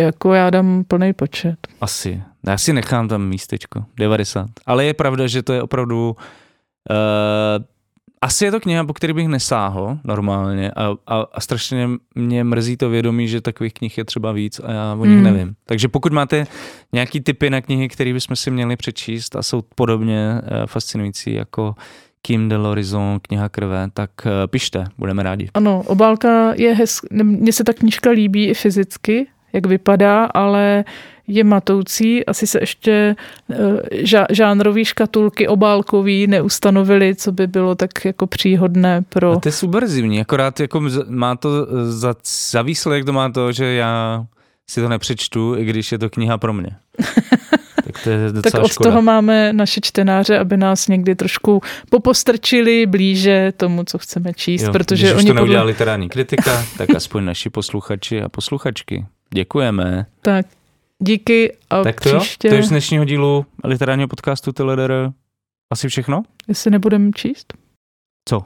[0.00, 1.56] Jako já dám plný počet.
[1.80, 2.22] Asi.
[2.46, 3.84] Já si nechám tam místečko.
[3.96, 4.46] 90.
[4.66, 6.16] Ale je pravda, že to je opravdu...
[6.90, 7.64] Uh,
[8.22, 12.76] asi je to kniha, po který bych nesáhl normálně a, a, a strašně mě mrzí
[12.76, 15.22] to vědomí, že takových knih je třeba víc a já o nich mm.
[15.24, 15.54] nevím.
[15.64, 16.46] Takže pokud máte
[16.92, 21.74] nějaký typy na knihy, které bychom si měli přečíst a jsou podobně uh, fascinující jako
[22.22, 25.48] Kim de l'Horizon, kniha krve, tak uh, pište, budeme rádi.
[25.54, 30.84] Ano, obálka je hezká, mně se ta knižka líbí i fyzicky, jak vypadá, ale
[31.26, 32.26] je matoucí.
[32.26, 33.16] Asi se ještě
[33.50, 39.32] eh, žánrový škatulky obálkový neustanovili, co by bylo tak jako příhodné pro...
[39.32, 41.50] A to je subverzivní, akorát jako má to
[41.90, 42.14] za,
[42.50, 44.24] za výsledek to má to, že já
[44.70, 46.70] si to nepřečtu, i když je to kniha pro mě.
[47.92, 48.90] Tak to je tak od škoda.
[48.90, 54.62] toho máme naše čtenáře, aby nás někdy trošku popostrčili blíže tomu, co chceme číst.
[54.62, 55.72] Jo, protože když oni to neudělá podle...
[55.72, 59.06] literární kritika, tak aspoň naši posluchači a posluchačky.
[59.34, 60.06] Děkujeme.
[60.22, 60.46] Tak,
[60.98, 62.48] díky a tak to příště...
[62.48, 65.10] Jo, to je z dnešního dílu literárního podcastu Teledr
[65.72, 66.22] asi všechno?
[66.48, 67.54] Jestli nebudeme číst?
[68.28, 68.44] Co?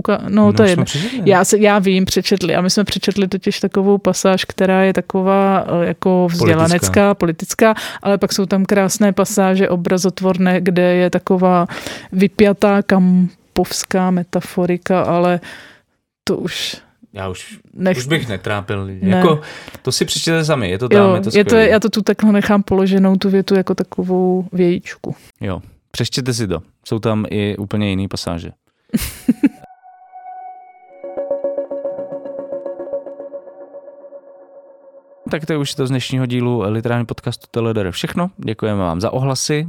[0.00, 0.76] Uka- no, no to je
[1.24, 2.54] já, se, já vím, přečetli.
[2.54, 7.74] A my jsme přečetli totiž takovou pasáž, která je taková eh, jako vzdělanecká, politická.
[7.74, 11.66] politická, ale pak jsou tam krásné pasáže obrazotvorné, kde je taková
[12.12, 15.40] vypjatá kampovská metaforika, ale
[16.24, 16.76] to už
[17.16, 17.96] já už, Nech...
[17.96, 19.06] už bych netrápil lidi.
[19.06, 19.16] Ne.
[19.16, 19.40] Jako,
[19.82, 22.02] to si přečtěte sami, je to tam, jo, je to je to, Já to tu
[22.02, 25.16] takhle nechám položenou, tu větu jako takovou vějíčku.
[25.40, 26.62] Jo, přečtěte si to.
[26.84, 28.50] Jsou tam i úplně jiný pasáže.
[35.30, 38.30] Tak to je už to z dnešního dílu literární podcastu Teledere všechno.
[38.36, 39.66] Děkujeme vám za ohlasy.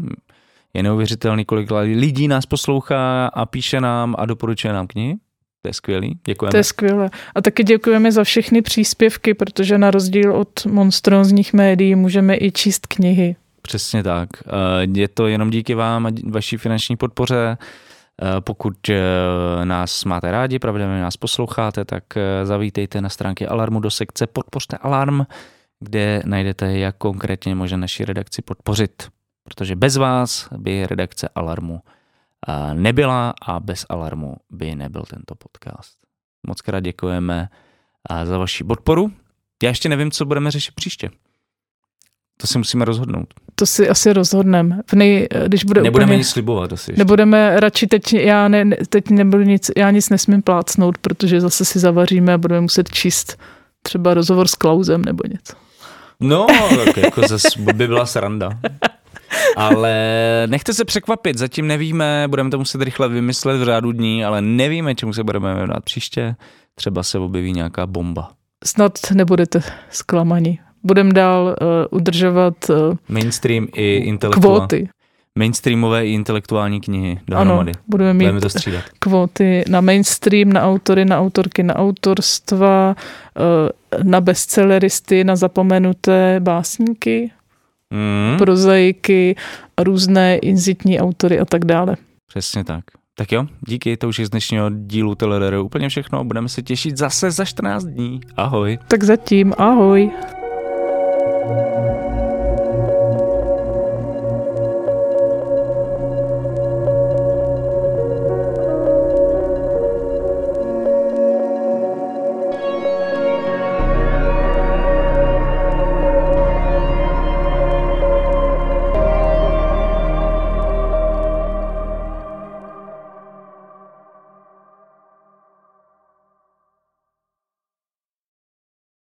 [0.74, 5.16] Je neuvěřitelný, kolik lidí nás poslouchá a píše nám a doporučuje nám knihy.
[5.62, 6.51] To je skvělý, děkujeme.
[6.51, 7.10] To je skvělé.
[7.36, 12.88] A taky děkujeme za všechny příspěvky, protože na rozdíl od monstrózních médií můžeme i číst
[12.88, 13.36] knihy.
[13.62, 14.30] Přesně tak.
[14.45, 14.51] Eh,
[14.93, 17.58] je to jenom díky vám a vaší finanční podpoře.
[18.22, 18.95] Eh, pokud eh,
[19.64, 22.03] nás máte rádi, pravidelně nás posloucháte, tak
[22.43, 25.22] zavítejte na stránky Alarmu do sekce Podpořte Alarm,
[25.80, 29.08] kde najdete, jak konkrétně může naši redakci podpořit.
[29.43, 31.82] Protože bez vás by redakce Alarmu
[32.74, 35.98] nebyla a bez Alarmu by nebyl tento podcast.
[36.48, 37.50] Moc krát děkujeme
[38.24, 39.12] za vaši podporu.
[39.64, 41.10] Já ještě nevím, co budeme řešit příště.
[42.38, 43.34] To si musíme rozhodnout.
[43.56, 44.80] To si asi rozhodneme.
[44.94, 46.92] Nej, když bude Nebudeme úplně, nic slibovat asi.
[46.92, 47.00] Ještě.
[47.00, 51.80] Nebudeme, radši teď, já, ne, teď nebudu nic, já nic nesmím plácnout, protože zase si
[51.80, 53.40] zavaříme a budeme muset číst
[53.82, 55.54] třeba rozhovor s Klausem nebo něco.
[56.20, 56.48] No,
[56.86, 58.50] tak jako zase by byla sranda.
[59.56, 59.94] Ale
[60.50, 64.96] nechte se překvapit, zatím nevíme, budeme to muset rychle vymyslet v řádu dní, ale nevíme,
[64.96, 66.36] čemu se budeme věnovat příště.
[66.76, 68.30] Třeba se objeví nějaká bomba.
[68.64, 72.76] Snad nebudete zklamaní budeme dál uh, udržovat uh,
[73.10, 74.58] mainstream i intelektuální.
[74.58, 74.90] Kvóty.
[75.36, 77.72] Mainstreamové i intelektuální knihy dohromady.
[77.72, 78.84] Ano, budeme mít budeme to střídat.
[79.00, 82.96] kvóty na mainstream, na autory, na autorky, na autorstva,
[83.96, 87.32] uh, na bestselleristy, na zapomenuté básníky,
[87.94, 88.38] mm.
[88.38, 89.36] prozaiky,
[89.80, 91.96] různé inzitní autory a tak dále.
[92.28, 92.84] Přesně tak.
[93.16, 96.24] Tak jo, díky, to už je z dnešního dílu Telereru úplně všechno.
[96.24, 98.22] Budeme se těšit zase za 14 dní.
[98.36, 98.80] Ahoj.
[98.88, 100.12] Tak zatím, ahoj.